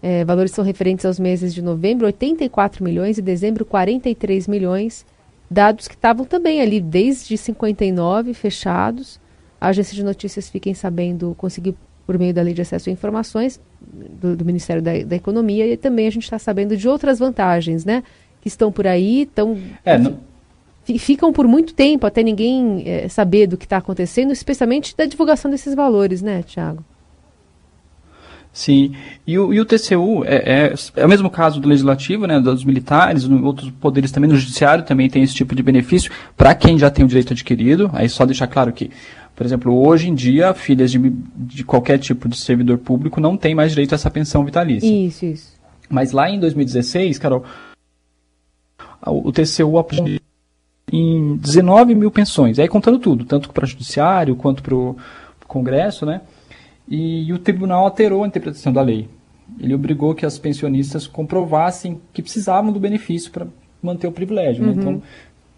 É, 0.02 0.24
valores 0.24 0.50
são 0.50 0.64
referentes 0.64 1.04
aos 1.04 1.18
meses 1.20 1.54
de 1.54 1.62
novembro, 1.62 2.06
84 2.06 2.82
milhões, 2.82 3.18
e 3.18 3.22
dezembro, 3.22 3.64
43 3.64 4.48
milhões. 4.48 5.06
Dados 5.50 5.86
que 5.86 5.94
estavam 5.94 6.24
também 6.24 6.60
ali 6.60 6.80
desde 6.80 7.36
59 7.36 8.34
fechados 8.34 9.20
a 9.60 9.68
agência 9.68 9.94
de 9.94 10.04
notícias 10.04 10.48
Fiquem 10.48 10.74
Sabendo 10.74 11.34
conseguiu, 11.36 11.74
por 12.06 12.18
meio 12.18 12.32
da 12.32 12.42
Lei 12.42 12.54
de 12.54 12.62
Acesso 12.62 12.88
a 12.88 12.92
Informações 12.92 13.60
do, 13.80 14.36
do 14.36 14.44
Ministério 14.44 14.82
da, 14.82 14.92
da, 15.02 15.16
Economia, 15.16 15.66
e 15.66 15.76
também 15.76 16.06
a 16.06 16.10
gente 16.10 16.24
está 16.24 16.38
sabendo 16.38 16.76
de 16.76 16.88
outras 16.88 17.18
vantagens, 17.18 17.84
né? 17.84 18.02
Que 18.40 18.48
estão 18.48 18.70
por 18.70 18.86
aí, 18.86 19.22
estão. 19.22 19.58
É, 19.84 19.98
não... 19.98 20.18
Ficam 20.98 21.32
por 21.34 21.46
muito 21.46 21.74
tempo 21.74 22.06
até 22.06 22.22
ninguém 22.22 22.82
é, 22.86 23.08
saber 23.08 23.46
do 23.46 23.58
que 23.58 23.66
está 23.66 23.76
acontecendo, 23.76 24.32
especialmente 24.32 24.96
da 24.96 25.04
divulgação 25.04 25.50
desses 25.50 25.74
valores, 25.74 26.22
né, 26.22 26.42
Tiago? 26.42 26.82
Sim, 28.58 28.92
e 29.26 29.38
o, 29.38 29.52
e 29.52 29.60
o 29.60 29.64
TCU 29.64 30.24
é, 30.24 30.36
é, 30.36 30.74
é, 30.96 31.06
o 31.06 31.08
mesmo 31.08 31.30
caso 31.30 31.60
do 31.60 31.68
legislativo, 31.68 32.26
né, 32.26 32.40
dos 32.40 32.64
militares, 32.64 33.22
no, 33.28 33.44
outros 33.44 33.70
poderes 33.70 34.10
também, 34.10 34.28
no 34.28 34.36
judiciário 34.36 34.84
também 34.84 35.08
tem 35.08 35.22
esse 35.22 35.34
tipo 35.34 35.54
de 35.54 35.62
benefício 35.62 36.10
para 36.36 36.54
quem 36.54 36.78
já 36.78 36.90
tem 36.90 37.04
o 37.04 37.08
direito 37.08 37.32
adquirido. 37.32 37.90
Aí 37.92 38.08
só 38.08 38.26
deixar 38.26 38.46
claro 38.46 38.72
que 38.72 38.90
por 39.38 39.46
exemplo, 39.46 39.72
hoje 39.72 40.08
em 40.08 40.16
dia, 40.16 40.52
filhas 40.52 40.90
de, 40.90 40.98
de 40.98 41.62
qualquer 41.62 41.96
tipo 41.96 42.28
de 42.28 42.36
servidor 42.36 42.76
público 42.76 43.20
não 43.20 43.36
têm 43.36 43.54
mais 43.54 43.70
direito 43.70 43.92
a 43.92 43.94
essa 43.94 44.10
pensão 44.10 44.44
vitalícia. 44.44 44.84
Isso, 44.84 45.24
isso. 45.24 45.52
Mas 45.88 46.10
lá 46.10 46.28
em 46.28 46.40
2016, 46.40 47.20
Carol, 47.20 47.44
o 49.06 49.30
TCU 49.30 49.78
apoiou 49.78 50.18
em 50.92 51.36
19 51.36 51.94
mil 51.94 52.10
pensões, 52.10 52.58
aí 52.58 52.66
contando 52.66 52.98
tudo, 52.98 53.24
tanto 53.24 53.50
para 53.50 53.62
o 53.62 53.68
judiciário 53.68 54.34
quanto 54.34 54.60
para 54.60 54.74
o 54.74 54.96
Congresso, 55.46 56.04
né? 56.04 56.20
E, 56.88 57.28
e, 57.28 57.32
o 57.32 57.38
tribunal 57.38 57.84
alterou 57.84 58.24
a 58.24 58.26
interpretação 58.26 58.72
da 58.72 58.82
lei. 58.82 59.08
Ele 59.60 59.72
obrigou 59.72 60.16
que 60.16 60.26
as 60.26 60.36
pensionistas 60.36 61.06
comprovassem 61.06 62.00
que 62.12 62.22
precisavam 62.22 62.72
do 62.72 62.80
benefício 62.80 63.30
para 63.30 63.46
manter 63.80 64.08
o 64.08 64.12
privilégio. 64.12 64.64
Né? 64.64 64.70
Uhum. 64.70 64.74
Né? 64.74 64.82
Então, 64.82 65.02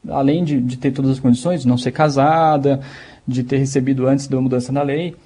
além 0.08 0.44
de, 0.44 0.60
de, 0.60 0.76
ter 0.76 0.90
todas 0.90 1.12
as 1.12 1.20
condições, 1.20 1.62
de 1.62 1.68
não 1.68 1.78
ser 1.78 1.92
casada, 1.92 2.80
de 3.26 3.42
ter 3.42 3.58
recebido 3.58 4.06
antes 4.06 4.26
da 4.26 4.40
mudança 4.40 4.72
na 4.72 4.82
lei, 4.82 5.16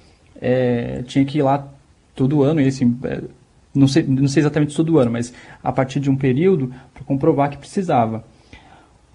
é, 0.41 1.03
tinha 1.03 1.23
que 1.25 1.39
ir 1.39 1.41
lá 1.41 1.67
todo 2.15 2.43
ano, 2.43 2.61
e 2.61 2.67
assim, 2.67 2.97
é, 3.03 3.21
não, 3.73 3.87
sei, 3.87 4.03
não 4.03 4.27
sei 4.27 4.41
exatamente 4.41 4.75
todo 4.75 4.97
ano, 4.97 5.11
mas 5.11 5.33
a 5.63 5.71
partir 5.71 5.99
de 5.99 6.09
um 6.09 6.15
período, 6.15 6.73
para 6.93 7.03
comprovar 7.03 7.49
que 7.49 7.57
precisava. 7.57 8.23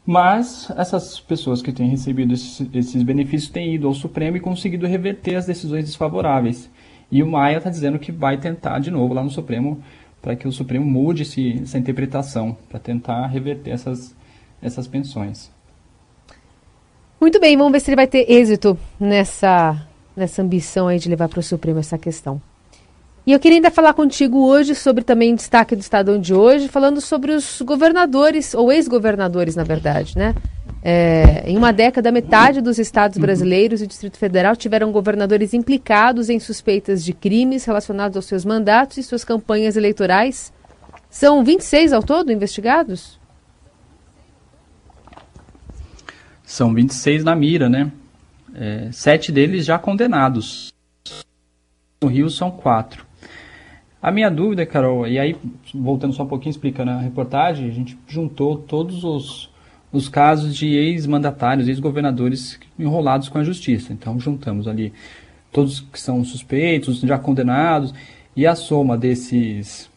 Mas 0.05 0.71
essas 0.77 1.21
pessoas 1.21 1.63
que 1.63 1.73
têm 1.73 1.89
recebido 1.89 2.33
esses, 2.33 2.67
esses, 2.75 3.03
benefícios 3.03 3.51
têm 3.51 3.75
ido 3.75 3.87
ao 3.87 3.95
Supremo 3.95 4.37
e 4.37 4.41
conseguido 4.41 4.87
reverter 4.87 5.37
as 5.37 5.47
decisões 5.47 5.85
desfavoráveis. 5.85 6.71
E 7.11 7.23
o 7.23 7.27
Maia 7.27 7.59
está 7.59 7.71
dizendo 7.71 7.99
que 7.99 8.11
vai 8.11 8.39
tentar 8.39 8.79
de 8.79 8.91
novo 8.91 9.15
lá 9.15 9.23
no 9.23 9.31
Supremo 9.31 9.81
para 10.21 10.37
que 10.37 10.47
o 10.47 10.53
Supremo 10.53 10.85
mude 10.85 11.23
esse, 11.23 11.61
essa 11.63 11.79
interpretação, 11.79 12.57
para 12.69 12.79
tentar 12.79 13.27
reverter 13.27 13.71
essas, 13.71 14.15
essas 14.61 14.87
pensões. 14.87 15.51
Muito 17.21 17.39
bem, 17.39 17.55
vamos 17.55 17.73
ver 17.73 17.81
se 17.81 17.91
ele 17.91 17.97
vai 17.97 18.07
ter 18.07 18.31
êxito 18.31 18.79
nessa, 18.99 19.77
nessa 20.17 20.41
ambição 20.41 20.89
aí 20.89 20.99
de 20.99 21.07
levar 21.07 21.29
para 21.29 21.41
o 21.41 21.43
Supremo 21.43 21.79
essa 21.79 21.99
questão. 21.99 22.41
E 23.27 23.33
eu 23.33 23.39
queria 23.39 23.59
ainda 23.59 23.71
falar 23.71 23.93
contigo 23.93 24.39
hoje 24.39 24.75
sobre 24.75 25.05
também 25.05 25.35
destaque 25.35 25.77
do 25.77 25.83
Estadão 25.83 26.19
de 26.19 26.33
hoje, 26.33 26.67
falando 26.67 26.99
sobre 26.99 27.33
os 27.33 27.61
governadores, 27.61 28.55
ou 28.55 28.73
ex-governadores, 28.73 29.55
na 29.55 29.63
verdade, 29.63 30.17
né? 30.17 30.35
É, 30.83 31.43
em 31.45 31.59
uma 31.59 31.75
década, 31.75 32.11
metade 32.11 32.63
dos 32.63 32.79
estados 32.79 33.19
brasileiros 33.19 33.83
e 33.83 33.85
o 33.85 33.87
Distrito 33.87 34.17
Federal 34.17 34.57
tiveram 34.57 34.91
governadores 34.91 35.53
implicados 35.53 36.31
em 36.31 36.41
suspeitas 36.41 37.05
de 37.05 37.13
crimes 37.13 37.67
relacionados 37.67 38.17
aos 38.17 38.25
seus 38.25 38.47
mandatos 38.47 38.97
e 38.97 39.03
suas 39.03 39.25
campanhas 39.25 39.77
eleitorais. 39.77 40.51
São 41.11 41.45
26 41.45 41.93
ao 41.93 42.03
todo 42.03 42.33
investigados? 42.33 43.20
São 46.51 46.75
26 46.75 47.23
na 47.23 47.37
mira, 47.37 47.69
né? 47.69 47.93
É, 48.53 48.89
sete 48.91 49.31
deles 49.31 49.65
já 49.65 49.79
condenados. 49.79 50.73
No 52.03 52.09
Rio 52.09 52.29
são 52.29 52.51
quatro. 52.51 53.07
A 54.03 54.11
minha 54.11 54.29
dúvida, 54.29 54.67
Carol, 54.67 55.07
e 55.07 55.17
aí, 55.17 55.37
voltando 55.73 56.13
só 56.13 56.25
um 56.25 56.27
pouquinho, 56.27 56.51
explicando 56.51 56.91
a 56.91 56.99
reportagem, 56.99 57.69
a 57.69 57.73
gente 57.73 57.97
juntou 58.09 58.57
todos 58.57 59.05
os, 59.05 59.49
os 59.93 60.09
casos 60.09 60.57
de 60.57 60.75
ex-mandatários, 60.75 61.69
ex-governadores 61.69 62.59
enrolados 62.77 63.29
com 63.29 63.39
a 63.39 63.45
justiça. 63.45 63.93
Então, 63.93 64.19
juntamos 64.19 64.67
ali 64.67 64.93
todos 65.53 65.79
que 65.79 66.01
são 66.01 66.25
suspeitos, 66.25 66.99
já 66.99 67.17
condenados, 67.17 67.95
e 68.35 68.45
a 68.45 68.57
soma 68.57 68.99
desses 68.99 69.89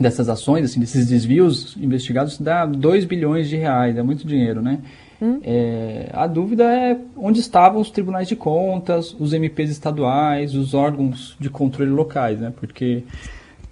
dessas 0.00 0.30
ações, 0.30 0.64
assim, 0.64 0.80
desses 0.80 1.08
desvios 1.08 1.76
investigados, 1.76 2.38
dá 2.38 2.64
2 2.64 3.04
bilhões 3.04 3.50
de 3.50 3.56
reais, 3.56 3.98
é 3.98 4.02
muito 4.02 4.26
dinheiro, 4.26 4.62
né? 4.62 4.78
Hum? 5.20 5.40
É, 5.42 6.10
a 6.12 6.26
dúvida 6.26 6.64
é 6.64 6.96
onde 7.16 7.40
estavam 7.40 7.80
os 7.80 7.90
tribunais 7.90 8.28
de 8.28 8.36
contas, 8.36 9.14
os 9.18 9.32
MPs 9.32 9.70
estaduais, 9.70 10.54
os 10.54 10.74
órgãos 10.74 11.36
de 11.40 11.50
controle 11.50 11.90
locais, 11.90 12.40
né? 12.40 12.52
Porque 12.56 13.02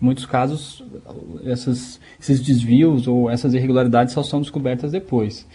em 0.00 0.04
muitos 0.04 0.26
casos 0.26 0.84
essas, 1.44 2.00
esses 2.20 2.40
desvios 2.40 3.06
ou 3.06 3.30
essas 3.30 3.54
irregularidades 3.54 4.12
só 4.12 4.22
são 4.22 4.40
descobertas 4.40 4.90
depois. 4.90 5.46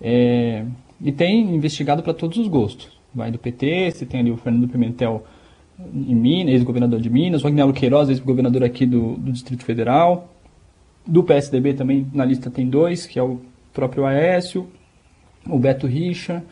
É, 0.00 0.64
e 1.00 1.12
tem 1.12 1.54
investigado 1.54 2.02
para 2.02 2.12
todos 2.12 2.38
os 2.38 2.48
gostos. 2.48 2.98
Vai 3.14 3.30
do 3.30 3.38
PT, 3.38 3.92
você 3.92 4.04
tem 4.04 4.20
ali 4.20 4.30
o 4.30 4.36
Fernando 4.36 4.68
Pimentel 4.68 5.24
em 5.94 6.14
Minas, 6.14 6.54
ex-governador 6.54 7.00
de 7.00 7.08
Minas, 7.08 7.44
o 7.44 7.46
Agnello 7.46 7.72
Queiroz, 7.72 8.08
ex-governador 8.08 8.64
aqui 8.64 8.84
do, 8.84 9.14
do 9.14 9.30
Distrito 9.30 9.64
Federal. 9.64 10.34
Do 11.06 11.22
PSDB 11.22 11.74
também 11.74 12.06
na 12.12 12.24
lista 12.24 12.50
tem 12.50 12.68
dois, 12.68 13.06
que 13.06 13.18
é 13.18 13.22
o 13.22 13.40
próprio 13.72 14.04
Aécio, 14.04 14.68
o 15.48 15.58
Beto 15.58 15.86
Richa, 15.86 16.44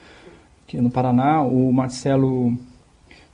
que 0.67 0.77
é 0.77 0.81
no 0.81 0.91
Paraná, 0.91 1.43
o 1.43 1.73
Marcelo, 1.73 2.57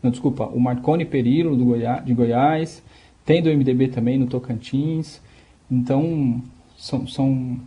não, 0.02 0.10
desculpa, 0.10 0.44
o 0.46 0.60
Marconi 0.60 1.04
Perillo 1.04 1.56
do 1.56 1.64
Goiás, 1.64 2.04
de 2.04 2.14
Goiás, 2.14 2.82
tem 3.24 3.42
do 3.42 3.48
MDB 3.48 3.88
também 3.88 4.18
no 4.18 4.26
Tocantins. 4.26 5.20
Então, 5.70 6.42
são, 6.76 7.06
são 7.06 7.60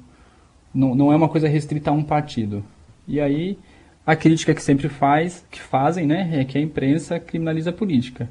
não, 0.74 0.94
não 0.94 1.14
é 1.14 1.16
uma 1.16 1.30
coisa 1.30 1.48
restrita 1.48 1.90
a 1.90 1.94
um 1.94 2.04
partido. 2.04 2.64
E 3.08 3.22
aí, 3.22 3.58
a 4.06 4.16
crítica 4.16 4.54
que 4.54 4.62
sempre 4.62 4.90
faz, 4.90 5.46
que 5.50 5.60
fazem, 5.60 6.06
né, 6.06 6.30
é 6.34 6.46
que 6.46 6.58
a 6.58 6.62
imprensa 6.62 7.20
criminaliza 7.20 7.70
a 7.70 7.74
política. 7.74 8.30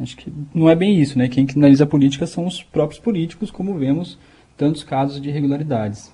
Acho 0.00 0.16
que 0.16 0.32
não 0.54 0.70
é 0.70 0.74
bem 0.74 0.98
isso, 0.98 1.18
né? 1.18 1.28
Quem 1.28 1.44
criminaliza 1.44 1.84
a 1.84 1.86
política 1.86 2.26
são 2.26 2.46
os 2.46 2.62
próprios 2.62 2.98
políticos, 2.98 3.50
como 3.50 3.78
vemos 3.78 4.18
tantos 4.56 4.82
casos 4.82 5.20
de 5.20 5.28
irregularidades. 5.28 6.12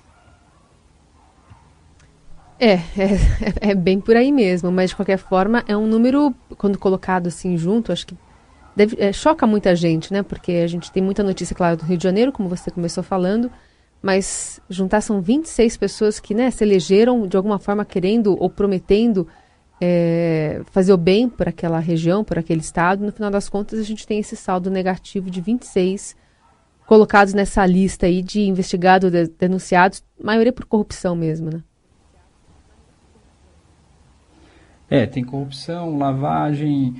É, 2.59 2.73
é, 2.73 2.81
é, 3.71 3.75
bem 3.75 4.01
por 4.01 4.15
aí 4.15 4.31
mesmo, 4.31 4.71
mas 4.71 4.89
de 4.89 4.95
qualquer 4.95 5.17
forma 5.17 5.63
é 5.67 5.75
um 5.75 5.87
número, 5.87 6.35
quando 6.57 6.77
colocado 6.77 7.27
assim 7.27 7.57
junto, 7.57 7.91
acho 7.91 8.05
que 8.05 8.17
deve, 8.75 8.97
é, 8.99 9.13
choca 9.13 9.47
muita 9.47 9.75
gente, 9.75 10.11
né? 10.11 10.21
Porque 10.21 10.51
a 10.51 10.67
gente 10.67 10.91
tem 10.91 11.01
muita 11.01 11.23
notícia, 11.23 11.55
claro, 11.55 11.77
do 11.77 11.85
Rio 11.85 11.97
de 11.97 12.03
Janeiro, 12.03 12.31
como 12.31 12.49
você 12.49 12.69
começou 12.69 13.01
falando, 13.01 13.49
mas 14.01 14.59
juntar 14.69 15.01
são 15.01 15.21
26 15.21 15.77
pessoas 15.77 16.19
que 16.19 16.33
né, 16.33 16.51
se 16.51 16.63
elegeram 16.63 17.27
de 17.27 17.37
alguma 17.37 17.59
forma 17.59 17.85
querendo 17.85 18.35
ou 18.41 18.49
prometendo 18.49 19.27
é, 19.81 20.61
fazer 20.71 20.91
o 20.91 20.97
bem 20.97 21.29
por 21.29 21.47
aquela 21.47 21.79
região, 21.79 22.23
por 22.23 22.37
aquele 22.37 22.61
estado. 22.61 23.05
No 23.05 23.11
final 23.11 23.31
das 23.31 23.47
contas, 23.47 23.79
a 23.79 23.83
gente 23.83 24.05
tem 24.05 24.19
esse 24.19 24.35
saldo 24.35 24.69
negativo 24.69 25.29
de 25.29 25.39
26 25.39 26.15
colocados 26.85 27.33
nessa 27.33 27.65
lista 27.65 28.05
aí 28.05 28.21
de 28.21 28.41
investigados, 28.41 29.11
de, 29.11 29.27
denunciados, 29.27 30.03
maioria 30.21 30.51
por 30.51 30.65
corrupção 30.65 31.15
mesmo, 31.15 31.49
né? 31.49 31.63
É, 34.89 35.05
tem 35.05 35.23
corrupção, 35.23 35.97
lavagem, 35.97 36.95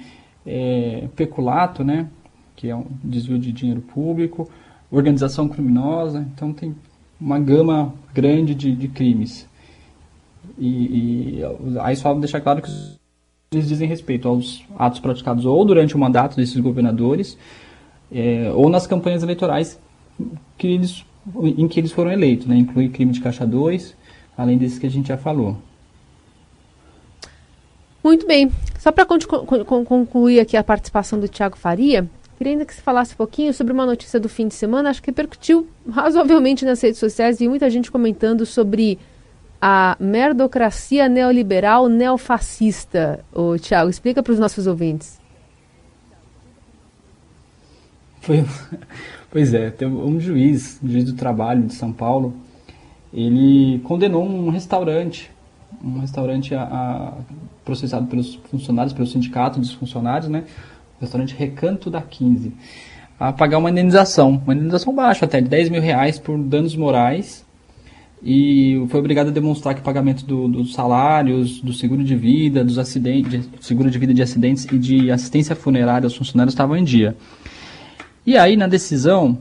é, 0.45 1.07
peculato, 1.15 1.83
né? 1.83 2.07
Que 2.55 2.69
é 2.69 2.75
um 2.75 2.85
desvio 3.03 3.39
de 3.39 3.51
dinheiro 3.51 3.81
público, 3.81 4.49
organização 4.91 5.47
criminosa, 5.47 6.27
então 6.33 6.53
tem 6.53 6.75
uma 7.19 7.39
gama 7.39 7.93
grande 8.13 8.53
de, 8.53 8.75
de 8.75 8.87
crimes. 8.87 9.47
E, 10.57 11.39
e 11.39 11.43
aí 11.81 11.95
só 11.95 12.13
deixar 12.13 12.41
claro 12.41 12.61
que 12.61 12.69
eles 13.51 13.67
dizem 13.67 13.87
respeito 13.87 14.27
aos 14.27 14.63
atos 14.77 14.99
praticados 14.99 15.45
ou 15.45 15.65
durante 15.65 15.95
o 15.95 15.99
mandato 15.99 16.35
desses 16.35 16.59
governadores, 16.59 17.37
é, 18.11 18.51
ou 18.53 18.69
nas 18.69 18.85
campanhas 18.85 19.23
eleitorais 19.23 19.79
que 20.57 20.67
eles, 20.67 21.05
em 21.35 21.67
que 21.67 21.79
eles 21.79 21.91
foram 21.91 22.11
eleitos, 22.11 22.45
né? 22.45 22.57
inclui 22.57 22.89
crime 22.89 23.11
de 23.11 23.21
caixa 23.21 23.45
2, 23.45 23.95
além 24.37 24.57
desses 24.57 24.77
que 24.77 24.85
a 24.85 24.91
gente 24.91 25.07
já 25.07 25.17
falou. 25.17 25.57
Muito 28.03 28.25
bem. 28.25 28.51
Só 28.79 28.91
para 28.91 29.05
concluir 29.05 30.39
aqui 30.39 30.55
a 30.55 30.63
participação 30.63 31.19
do 31.19 31.27
Tiago 31.27 31.57
Faria, 31.57 32.09
queria 32.37 32.53
ainda 32.53 32.65
que 32.65 32.73
se 32.73 32.81
falasse 32.81 33.13
um 33.13 33.17
pouquinho 33.17 33.53
sobre 33.53 33.73
uma 33.73 33.85
notícia 33.85 34.19
do 34.19 34.29
fim 34.29 34.47
de 34.47 34.53
semana, 34.53 34.89
acho 34.89 35.01
que 35.01 35.11
repercutiu 35.11 35.67
razoavelmente 35.89 36.63
nas 36.63 36.81
redes 36.81 36.99
sociais 36.99 37.41
e 37.41 37.47
muita 37.47 37.69
gente 37.69 37.91
comentando 37.91 38.45
sobre 38.45 38.97
a 39.61 39.97
merdocracia 39.99 41.09
neoliberal 41.09 41.89
neofascista. 41.89 43.25
O 43.33 43.57
Tiago, 43.57 43.89
explica 43.89 44.23
para 44.23 44.31
os 44.31 44.39
nossos 44.39 44.65
ouvintes. 44.65 45.19
Foi, 48.21 48.45
pois 49.29 49.53
é, 49.53 49.69
tem 49.69 49.87
um 49.87 50.19
juiz, 50.19 50.79
um 50.81 50.87
juiz 50.87 51.03
do 51.03 51.13
trabalho 51.13 51.63
de 51.63 51.73
São 51.73 51.91
Paulo, 51.91 52.33
ele 53.13 53.79
condenou 53.79 54.23
um 54.23 54.49
restaurante, 54.49 55.31
um 55.83 55.99
restaurante 55.99 56.53
a, 56.53 56.63
a, 56.63 57.13
processado 57.63 58.07
pelos 58.07 58.35
funcionários, 58.49 58.93
pelo 58.93 59.07
sindicato 59.07 59.59
dos 59.59 59.73
funcionários, 59.73 60.29
né? 60.29 60.43
Restaurante 60.99 61.35
Recanto 61.35 61.89
da 61.89 62.01
15, 62.01 62.53
a 63.19 63.31
pagar 63.31 63.57
uma 63.57 63.69
indenização, 63.69 64.41
uma 64.43 64.53
indenização 64.53 64.93
baixa 64.93 65.25
até, 65.25 65.39
de 65.39 65.47
10 65.47 65.69
mil 65.69 65.81
reais 65.81 66.19
por 66.19 66.37
danos 66.37 66.75
morais, 66.75 67.45
e 68.21 68.85
foi 68.89 68.99
obrigado 68.99 69.27
a 69.27 69.31
demonstrar 69.31 69.73
que 69.73 69.79
o 69.79 69.83
pagamento 69.83 70.25
do, 70.25 70.47
dos 70.47 70.73
salários, 70.73 71.61
do 71.61 71.71
seguro 71.71 72.03
de 72.03 72.15
vida, 72.15 72.65
dos 72.65 72.77
acidentes, 72.77 73.49
seguro 73.61 73.89
de 73.89 73.97
vida 73.97 74.13
de 74.13 74.21
acidentes 74.21 74.65
e 74.65 74.77
de 74.77 75.09
assistência 75.09 75.55
funerária 75.55 76.05
aos 76.05 76.15
funcionários 76.15 76.53
estavam 76.53 76.75
em 76.75 76.83
dia. 76.83 77.15
E 78.25 78.37
aí, 78.37 78.57
na 78.57 78.67
decisão, 78.67 79.37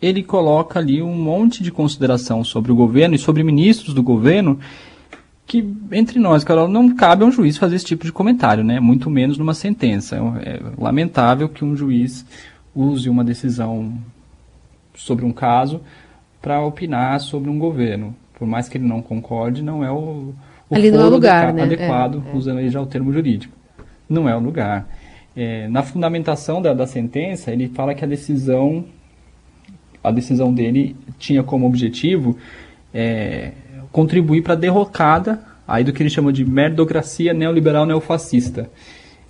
ele 0.00 0.22
coloca 0.22 0.78
ali 0.78 1.02
um 1.02 1.14
monte 1.14 1.62
de 1.62 1.70
consideração 1.70 2.42
sobre 2.42 2.72
o 2.72 2.74
governo 2.74 3.14
e 3.14 3.18
sobre 3.18 3.42
ministros 3.42 3.94
do 3.94 4.02
governo 4.02 4.58
que, 5.54 5.74
entre 5.92 6.18
nós, 6.18 6.42
Carol, 6.42 6.66
não 6.66 6.92
cabe 6.96 7.22
a 7.22 7.26
um 7.26 7.30
juiz 7.30 7.56
fazer 7.56 7.76
esse 7.76 7.84
tipo 7.84 8.04
de 8.04 8.10
comentário, 8.10 8.64
né? 8.64 8.80
Muito 8.80 9.08
menos 9.08 9.38
numa 9.38 9.54
sentença. 9.54 10.16
É, 10.44 10.50
é 10.50 10.60
lamentável 10.76 11.48
que 11.48 11.64
um 11.64 11.76
juiz 11.76 12.26
use 12.74 13.08
uma 13.08 13.22
decisão 13.22 13.96
sobre 14.96 15.24
um 15.24 15.32
caso 15.32 15.80
para 16.42 16.60
opinar 16.60 17.20
sobre 17.20 17.48
um 17.48 17.56
governo. 17.56 18.16
Por 18.36 18.48
mais 18.48 18.68
que 18.68 18.78
ele 18.78 18.86
não 18.86 19.00
concorde, 19.00 19.62
não 19.62 19.84
é 19.84 19.92
o, 19.92 20.34
o 20.68 20.74
Ali 20.74 20.88
é 20.88 20.92
o 20.92 21.08
lugar, 21.08 21.52
né? 21.52 21.62
adequado, 21.62 22.20
é, 22.26 22.30
é. 22.32 22.36
usando 22.36 22.58
aí 22.58 22.68
já 22.68 22.80
o 22.80 22.86
termo 22.86 23.12
jurídico. 23.12 23.54
Não 24.08 24.28
é 24.28 24.34
o 24.34 24.40
lugar. 24.40 24.88
É, 25.36 25.68
na 25.68 25.84
fundamentação 25.84 26.60
da, 26.60 26.74
da 26.74 26.86
sentença, 26.86 27.52
ele 27.52 27.68
fala 27.68 27.94
que 27.94 28.04
a 28.04 28.08
decisão, 28.08 28.84
a 30.02 30.10
decisão 30.10 30.52
dele 30.52 30.96
tinha 31.16 31.44
como 31.44 31.64
objetivo 31.64 32.36
é, 32.92 33.52
contribuir 33.94 34.42
para 34.42 34.54
a 34.54 34.56
derrocada 34.56 35.38
aí 35.68 35.84
do 35.84 35.92
que 35.92 36.02
ele 36.02 36.10
chamou 36.10 36.32
de 36.32 36.44
merdocracia 36.44 37.32
neoliberal 37.32 37.86
neofascista. 37.86 38.68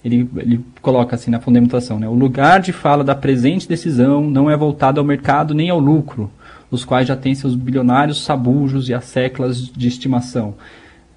Ele, 0.03 0.27
ele 0.39 0.65
coloca 0.81 1.15
assim 1.15 1.31
na 1.31 1.39
fundamentação, 1.39 1.99
né, 1.99 2.09
o 2.09 2.15
lugar 2.15 2.63
de 2.63 2.73
fala 2.73 3.05
da 3.05 3.15
presente 3.15 3.69
decisão 3.69 4.23
não 4.23 4.51
é 4.51 4.57
voltado 4.57 4.99
ao 4.99 5.07
mercado 5.07 5.53
nem 5.53 5.69
ao 5.69 5.79
lucro, 5.79 6.31
os 6.71 6.83
quais 6.83 7.07
já 7.07 7.15
têm 7.15 7.35
seus 7.35 7.55
bilionários 7.55 8.25
sabujos 8.25 8.89
e 8.89 8.95
as 8.95 9.05
seclas 9.05 9.69
de 9.69 9.87
estimação. 9.87 10.55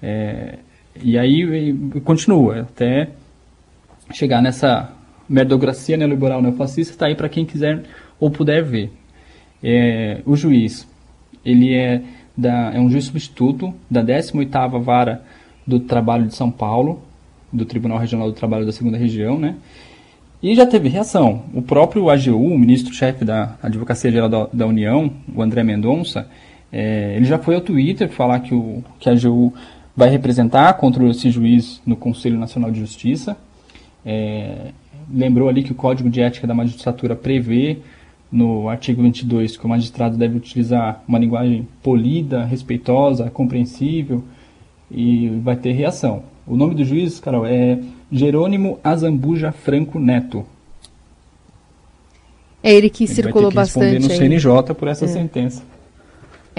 É, 0.02 0.58
e 1.02 1.16
aí 1.16 1.72
continua 2.04 2.60
até 2.60 3.08
chegar 4.12 4.42
nessa 4.42 4.92
merdocracia 5.26 5.96
neoliberal 5.96 6.42
neofascista, 6.42 6.92
está 6.92 7.06
aí 7.06 7.14
para 7.14 7.30
quem 7.30 7.46
quiser 7.46 7.82
ou 8.20 8.30
puder 8.30 8.62
ver. 8.62 8.92
É, 9.62 10.20
o 10.26 10.36
juiz, 10.36 10.86
ele 11.44 11.74
é, 11.74 12.02
da, 12.38 12.72
é 12.72 12.78
um 12.78 12.88
juiz 12.88 13.06
substituto 13.06 13.74
da 13.90 14.00
18ª 14.00 14.80
Vara 14.80 15.24
do 15.66 15.80
Trabalho 15.80 16.28
de 16.28 16.36
São 16.36 16.52
Paulo, 16.52 17.02
do 17.52 17.64
Tribunal 17.64 17.98
Regional 17.98 18.28
do 18.28 18.32
Trabalho 18.32 18.64
da 18.64 18.70
Segunda 18.70 18.96
Região, 18.96 19.36
né? 19.36 19.56
E 20.40 20.54
já 20.54 20.64
teve 20.64 20.88
reação. 20.88 21.42
O 21.52 21.60
próprio 21.60 22.08
AGU, 22.08 22.36
o 22.36 22.56
ministro-chefe 22.56 23.24
da 23.24 23.56
Advocacia 23.60 24.08
Geral 24.08 24.28
da, 24.28 24.46
da, 24.52 24.66
União, 24.68 25.10
o 25.34 25.42
André 25.42 25.64
Mendonça, 25.64 26.28
é, 26.72 27.14
ele 27.16 27.24
já 27.24 27.38
foi 27.38 27.56
ao 27.56 27.60
Twitter 27.60 28.08
falar 28.08 28.38
que, 28.38 28.54
o, 28.54 28.84
que 29.00 29.10
a 29.10 29.12
AGU 29.12 29.52
vai 29.96 30.08
representar 30.08 30.72
contra 30.74 31.04
esse 31.08 31.28
juiz 31.32 31.82
no 31.84 31.96
Conselho 31.96 32.38
Nacional 32.38 32.70
de 32.70 32.78
Justiça. 32.78 33.36
É, 34.06 34.70
lembrou 35.12 35.48
ali 35.48 35.64
que 35.64 35.72
o 35.72 35.74
Código 35.74 36.08
de 36.08 36.20
Ética 36.20 36.46
da 36.46 36.54
Magistratura 36.54 37.16
prevê 37.16 37.78
no 38.30 38.68
artigo 38.68 39.02
22 39.02 39.56
que 39.56 39.64
o 39.64 39.68
magistrado 39.68 40.16
deve 40.16 40.36
utilizar 40.36 41.02
uma 41.08 41.18
linguagem 41.18 41.66
polida, 41.82 42.44
respeitosa, 42.44 43.30
compreensível 43.30 44.22
e 44.90 45.28
vai 45.42 45.56
ter 45.56 45.72
reação. 45.72 46.22
O 46.46 46.56
nome 46.56 46.74
do 46.74 46.84
juiz, 46.84 47.20
Carol, 47.20 47.46
é 47.46 47.78
Jerônimo 48.10 48.78
Azambuja 48.82 49.52
Franco 49.52 49.98
Neto. 49.98 50.44
É 52.62 52.74
ele 52.74 52.90
que 52.90 53.04
ele 53.04 53.12
circulou 53.12 53.50
vai 53.50 53.64
ter 53.64 53.72
que 53.72 53.78
bastante. 53.78 54.08
no 54.08 54.14
CNJ 54.14 54.74
por 54.74 54.88
essa 54.88 55.04
é. 55.04 55.08
sentença. 55.08 55.62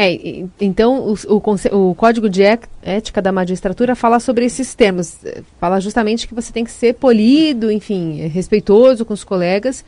É, 0.01 0.45
então 0.61 1.09
o, 1.09 1.13
o, 1.27 1.89
o, 1.89 1.95
Código 1.95 2.29
de 2.29 2.41
Ética 2.41 3.21
da 3.21 3.33
Magistratura 3.33 3.95
fala 3.95 4.21
sobre 4.21 4.45
esses 4.45 4.73
termos. 4.73 5.17
Fala 5.59 5.81
justamente 5.81 6.25
que 6.25 6.33
você 6.33 6.53
tem 6.53 6.63
que 6.63 6.71
ser 6.71 6.93
polido, 6.93 7.69
enfim, 7.69 8.27
respeitoso 8.27 9.03
com 9.03 9.13
os 9.13 9.25
colegas. 9.25 9.83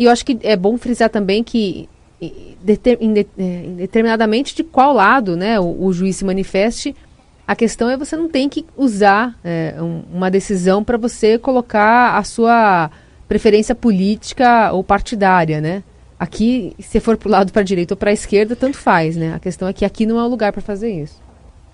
E 0.00 0.04
eu 0.04 0.10
acho 0.10 0.24
que 0.24 0.38
é 0.42 0.56
bom 0.56 0.78
frisar 0.78 1.10
também 1.10 1.44
que, 1.44 1.86
é, 2.22 2.30
indeterminadamente 2.98 4.56
de 4.56 4.64
qual 4.64 4.94
lado 4.94 5.36
né, 5.36 5.60
o, 5.60 5.84
o 5.84 5.92
juiz 5.92 6.16
se 6.16 6.24
manifeste, 6.24 6.96
a 7.46 7.54
questão 7.54 7.90
é 7.90 7.98
você 7.98 8.16
não 8.16 8.26
tem 8.26 8.48
que 8.48 8.64
usar 8.78 9.38
é, 9.44 9.74
um, 9.78 10.02
uma 10.10 10.30
decisão 10.30 10.82
para 10.82 10.96
você 10.96 11.36
colocar 11.36 12.16
a 12.16 12.24
sua 12.24 12.90
preferência 13.28 13.74
política 13.74 14.72
ou 14.72 14.82
partidária, 14.82 15.60
né? 15.60 15.82
Aqui, 16.18 16.74
se 16.78 16.98
for 16.98 17.18
para 17.18 17.28
o 17.28 17.30
lado 17.30 17.52
para 17.52 17.60
a 17.60 17.64
direita 17.64 17.92
ou 17.92 17.98
para 17.98 18.08
a 18.08 18.14
esquerda, 18.14 18.56
tanto 18.56 18.78
faz, 18.78 19.16
né? 19.16 19.34
A 19.34 19.38
questão 19.38 19.68
é 19.68 19.72
que 19.74 19.84
aqui 19.84 20.06
não 20.06 20.18
é 20.18 20.24
o 20.24 20.28
lugar 20.28 20.50
para 20.50 20.62
fazer 20.62 20.90
isso. 20.90 21.20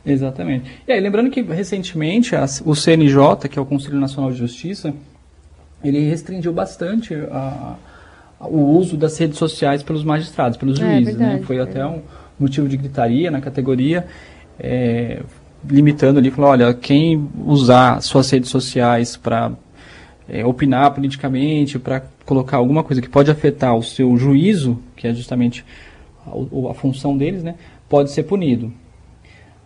Exatamente. 0.05 0.83
E 0.89 0.93
aí, 0.93 0.99
lembrando 0.99 1.31
que 1.31 1.43
recentemente 1.43 2.35
a, 2.35 2.45
o 2.65 2.75
CNJ, 2.75 3.49
que 3.49 3.57
é 3.57 3.63
o 3.63 3.67
Conselho 3.67 4.01
Nacional 4.01 4.33
de 4.33 4.39
Justiça, 4.39 4.93
ele 5.85 6.09
restringiu 6.09 6.53
bastante 6.53 7.15
a, 7.31 7.77
o 8.41 8.77
uso 8.77 8.97
das 8.97 9.17
redes 9.19 9.39
sociais 9.39 9.83
pelos 9.83 10.05
magistrados, 10.05 10.57
pelos 10.57 10.79
é, 10.79 10.83
juízes. 10.83 11.15
É, 11.15 11.17
verdade, 11.19 11.41
né? 11.41 11.47
Foi 11.47 11.57
é. 11.57 11.61
até 11.61 11.85
um 11.87 12.03
motivo 12.39 12.69
de 12.69 12.77
gritaria 12.77 13.31
na 13.31 13.41
categoria. 13.41 14.07
É, 14.59 15.23
limitando 15.69 16.19
ali, 16.19 16.31
falou, 16.31 16.51
olha, 16.51 16.73
quem 16.75 17.29
usar 17.45 18.01
suas 18.01 18.31
redes 18.31 18.51
sociais 18.51 19.17
para 19.17 19.53
é, 20.29 20.45
opinar 20.45 20.93
politicamente, 20.93 21.79
para 21.79 22.03
colocar 22.25 22.59
alguma 22.59 22.83
coisa 22.83 23.03
que 23.03 23.09
pode 23.09 23.31
afetar 23.31 23.75
o 23.77 23.83
seu 23.83 24.17
juízo, 24.17 24.79
que 24.95 25.07
é 25.07 25.15
justamente 25.15 25.65
a, 26.27 26.71
a 26.71 26.75
função 26.75 27.17
deles, 27.17 27.43
né, 27.43 27.55
pode 27.89 28.11
ser 28.11 28.25
punido. 28.25 28.73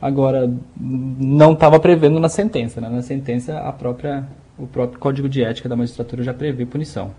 Agora, 0.01 0.51
não 0.79 1.53
estava 1.53 1.79
prevendo 1.79 2.19
na 2.19 2.29
sentença. 2.29 2.81
Né? 2.81 2.89
Na 2.89 3.03
sentença, 3.03 3.59
a 3.59 3.71
própria, 3.71 4.27
o 4.59 4.67
próprio 4.67 4.99
Código 4.99 5.29
de 5.29 5.45
Ética 5.45 5.69
da 5.69 5.77
Magistratura 5.77 6.23
já 6.23 6.33
prevê 6.33 6.65
punição. 6.65 7.11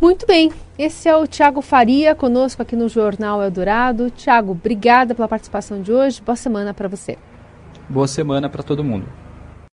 Muito 0.00 0.26
bem, 0.26 0.52
esse 0.78 1.08
é 1.08 1.16
o 1.16 1.26
Tiago 1.26 1.62
Faria, 1.62 2.14
conosco 2.14 2.60
aqui 2.60 2.76
no 2.76 2.86
Jornal 2.86 3.42
Eldorado. 3.42 4.10
Tiago, 4.10 4.52
obrigada 4.52 5.14
pela 5.14 5.26
participação 5.26 5.80
de 5.80 5.90
hoje. 5.90 6.20
Boa 6.20 6.36
semana 6.36 6.74
para 6.74 6.86
você. 6.86 7.16
Boa 7.88 8.06
semana 8.06 8.48
para 8.48 8.62
todo 8.62 8.84
mundo. 8.84 9.06